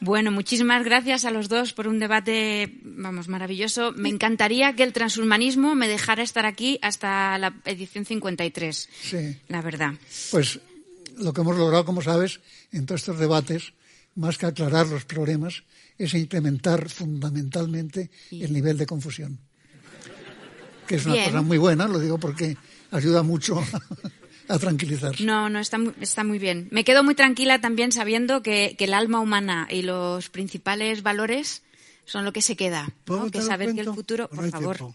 Bueno, 0.00 0.30
muchísimas 0.30 0.84
gracias 0.84 1.24
a 1.24 1.30
los 1.30 1.48
dos 1.48 1.72
por 1.72 1.88
un 1.88 1.98
debate, 1.98 2.78
vamos, 2.82 3.28
maravilloso. 3.28 3.92
Me 3.92 4.08
encantaría 4.08 4.74
que 4.74 4.82
el 4.82 4.92
transhumanismo 4.92 5.74
me 5.74 5.88
dejara 5.88 6.22
estar 6.22 6.46
aquí 6.46 6.78
hasta 6.82 7.38
la 7.38 7.54
edición 7.64 8.04
53. 8.04 8.88
Sí. 9.02 9.36
La 9.48 9.62
verdad. 9.62 9.94
Pues 10.30 10.60
lo 11.18 11.32
que 11.32 11.40
hemos 11.40 11.56
logrado, 11.56 11.84
como 11.84 12.02
sabes, 12.02 12.40
en 12.72 12.86
todos 12.86 13.02
estos 13.02 13.18
debates, 13.18 13.72
más 14.14 14.38
que 14.38 14.46
aclarar 14.46 14.86
los 14.88 15.04
problemas, 15.04 15.64
es 15.98 16.14
incrementar 16.14 16.88
fundamentalmente 16.88 18.10
el 18.30 18.52
nivel 18.52 18.78
de 18.78 18.86
confusión. 18.86 19.38
Que 20.86 20.96
es 20.96 21.06
una 21.06 21.24
cosa 21.24 21.42
muy 21.42 21.58
buena, 21.58 21.86
lo 21.86 22.00
digo 22.00 22.18
porque 22.18 22.56
ayuda 22.90 23.22
mucho 23.22 23.62
a 24.50 24.58
tranquilizar. 24.58 25.20
No, 25.20 25.48
no, 25.48 25.60
está 25.60 25.78
muy, 25.78 25.94
está 26.00 26.24
muy 26.24 26.38
bien. 26.38 26.68
Me 26.70 26.84
quedo 26.84 27.04
muy 27.04 27.14
tranquila 27.14 27.60
también 27.60 27.92
sabiendo 27.92 28.42
que, 28.42 28.76
el 28.78 28.94
alma 28.94 29.20
humana 29.20 29.68
y 29.70 29.82
los 29.82 30.28
principales 30.28 31.02
valores 31.02 31.62
son 32.04 32.24
lo 32.24 32.32
que 32.32 32.42
se 32.42 32.56
queda. 32.56 32.92
¿no? 33.06 33.30
Que 33.30 33.42
saber 33.42 33.74
que 33.74 33.82
el 33.82 33.94
futuro, 33.94 34.28
por 34.28 34.50
favor. 34.50 34.94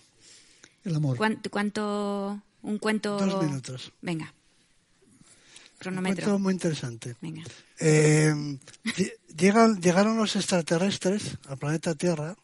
el 0.83 0.95
amor. 0.95 1.17
¿Cuánto, 1.17 1.49
cuánto 1.49 2.41
un 2.61 2.77
cuento? 2.77 3.17
Dos 3.17 3.43
minutos. 3.43 3.91
Venga. 4.01 4.25
Un 4.25 5.79
Cronómetro. 5.79 6.25
cuento 6.25 6.39
muy 6.39 6.53
interesante. 6.53 7.15
Venga. 7.21 7.43
Eh, 7.79 8.33
llegan, 9.37 9.79
llegaron 9.81 10.17
los 10.17 10.35
extraterrestres 10.35 11.37
al 11.47 11.57
planeta 11.57 11.95
Tierra 11.95 12.35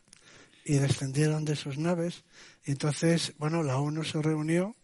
y 0.63 0.75
descendieron 0.75 1.43
de 1.43 1.55
sus 1.55 1.77
naves. 1.77 2.23
Y 2.65 2.71
entonces, 2.71 3.33
bueno, 3.37 3.63
la 3.63 3.77
ONU 3.77 4.03
se 4.03 4.21
reunió 4.21 4.75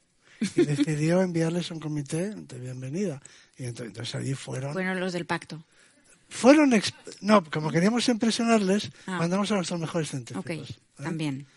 y 0.55 0.65
decidió 0.65 1.21
enviarles 1.21 1.71
un 1.71 1.79
comité 1.79 2.35
de 2.35 2.59
bienvenida. 2.59 3.21
Y 3.57 3.63
entonces, 3.65 3.87
entonces 3.87 4.15
allí 4.15 4.33
fueron. 4.33 4.73
Bueno, 4.73 4.93
los 4.95 5.13
del 5.13 5.25
pacto. 5.25 5.63
Fueron. 6.29 6.71
exp- 6.71 6.93
No, 7.21 7.43
como 7.43 7.71
queríamos 7.71 8.07
impresionarles, 8.09 8.91
Ah. 9.05 9.17
mandamos 9.19 9.51
a 9.51 9.55
nuestros 9.55 9.79
mejores 9.79 10.09
científicos. 10.09 10.45
Ok, 10.45 10.49
¿eh? 10.99 11.03
también. 11.03 11.47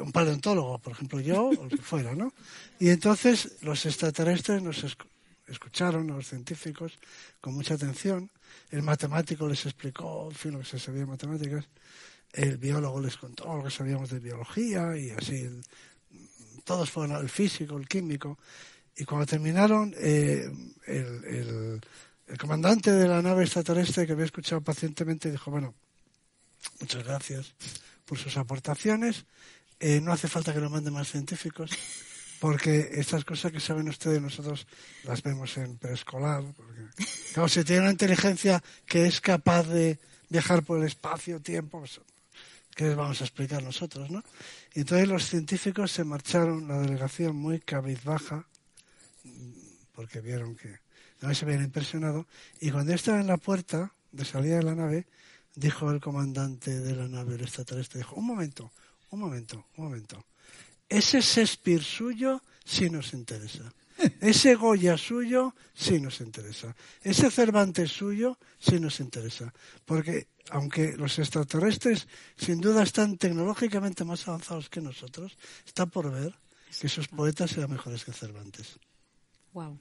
un 0.00 0.12
paleontólogo, 0.12 0.78
por 0.78 0.92
ejemplo, 0.92 1.18
yo, 1.20 1.46
o 1.48 1.64
el 1.64 1.68
que 1.70 1.76
fuera, 1.78 2.14
¿no? 2.14 2.32
Y 2.78 2.90
entonces 2.90 3.56
los 3.62 3.84
extraterrestres 3.86 4.62
nos 4.62 4.84
escu- 4.84 5.08
escucharon, 5.48 6.08
a 6.12 6.14
los 6.14 6.28
científicos, 6.28 6.96
con 7.40 7.54
mucha 7.54 7.74
atención. 7.74 8.30
El 8.70 8.82
matemático 8.84 9.48
les 9.48 9.66
explicó, 9.66 10.28
en 10.30 10.36
fin, 10.36 10.52
lo 10.52 10.60
que 10.60 10.64
se 10.66 10.78
sabía 10.78 11.00
de 11.00 11.06
matemáticas. 11.06 11.64
El 12.32 12.56
biólogo 12.58 13.00
les 13.00 13.16
contó 13.16 13.52
lo 13.56 13.64
que 13.64 13.70
sabíamos 13.72 14.10
de 14.10 14.20
biología 14.20 14.96
y 14.96 15.10
así. 15.10 15.34
el- 15.40 15.64
todos 16.64 16.90
fueron, 16.90 17.20
el 17.20 17.28
físico, 17.28 17.76
el 17.76 17.88
químico. 17.88 18.38
Y 18.96 19.04
cuando 19.04 19.26
terminaron, 19.26 19.94
eh, 19.96 20.50
el, 20.86 21.80
comandante 22.38 22.92
de 22.92 23.08
la 23.08 23.22
nave 23.22 23.44
extraterrestre 23.44 24.06
que 24.06 24.12
había 24.12 24.24
escuchado 24.24 24.60
pacientemente 24.60 25.30
dijo, 25.30 25.50
bueno, 25.50 25.74
muchas 26.80 27.04
gracias 27.04 27.54
por 28.04 28.18
sus 28.18 28.36
aportaciones. 28.36 29.24
Eh, 29.80 30.00
no 30.00 30.12
hace 30.12 30.28
falta 30.28 30.52
que 30.52 30.60
lo 30.60 30.70
manden 30.70 30.92
más 30.92 31.10
científicos, 31.10 31.70
porque 32.38 32.90
estas 32.92 33.24
cosas 33.24 33.52
que 33.52 33.60
saben 33.60 33.88
ustedes 33.88 34.20
nosotros 34.20 34.66
las 35.04 35.22
vemos 35.22 35.56
en 35.56 35.76
preescolar. 35.76 36.44
Porque, 36.56 36.82
claro, 37.32 37.48
si 37.48 37.64
tiene 37.64 37.82
una 37.82 37.90
inteligencia 37.90 38.62
que 38.86 39.06
es 39.06 39.20
capaz 39.20 39.64
de 39.64 39.98
viajar 40.28 40.62
por 40.62 40.78
el 40.78 40.86
espacio, 40.86 41.40
tiempo, 41.40 41.80
pues, 41.80 42.00
¿qué 42.74 42.84
les 42.84 42.96
vamos 42.96 43.20
a 43.20 43.24
explicar 43.24 43.62
nosotros, 43.62 44.10
no? 44.10 44.22
Y 44.74 44.80
entonces 44.80 45.08
los 45.08 45.26
científicos 45.26 45.90
se 45.90 46.04
marcharon, 46.04 46.68
la 46.68 46.78
delegación 46.78 47.36
muy 47.36 47.60
cabizbaja, 47.60 48.46
porque 49.94 50.20
vieron 50.20 50.56
que 50.56 50.78
no 51.20 51.34
se 51.34 51.44
habían 51.44 51.62
impresionado, 51.64 52.26
y 52.60 52.70
cuando 52.70 52.94
estaban 52.94 53.22
en 53.22 53.26
la 53.26 53.36
puerta 53.36 53.92
de 54.12 54.24
salida 54.24 54.56
de 54.56 54.62
la 54.62 54.74
nave, 54.74 55.06
dijo 55.54 55.90
el 55.90 56.00
comandante 56.00 56.80
de 56.80 56.96
la 56.96 57.08
nave, 57.08 57.34
el 57.34 57.42
extraterrestre, 57.42 57.98
dijo, 57.98 58.16
un 58.16 58.26
momento, 58.26 58.72
un 59.10 59.20
momento, 59.20 59.66
un 59.76 59.84
momento. 59.84 60.24
Ese 60.88 61.20
Shakespeare 61.20 61.82
suyo 61.82 62.42
sí 62.64 62.90
nos 62.90 63.12
interesa. 63.12 63.72
Ese 64.20 64.54
Goya 64.54 64.96
suyo 64.96 65.54
sí 65.74 66.00
nos 66.00 66.20
interesa. 66.20 66.74
Ese 67.02 67.30
Cervantes 67.30 67.90
suyo 67.90 68.38
sí 68.58 68.80
nos 68.80 69.00
interesa. 69.00 69.52
Porque 69.84 70.28
aunque 70.50 70.96
los 70.96 71.18
extraterrestres 71.18 72.08
sin 72.36 72.60
duda 72.60 72.82
están 72.82 73.16
tecnológicamente 73.16 74.04
más 74.04 74.26
avanzados 74.28 74.68
que 74.68 74.80
nosotros, 74.80 75.36
está 75.66 75.86
por 75.86 76.10
ver 76.10 76.34
que 76.80 76.88
sus 76.88 77.08
poetas 77.08 77.50
sean 77.50 77.70
mejores 77.70 78.04
que 78.04 78.12
Cervantes. 78.12 78.78
Wow. 79.52 79.78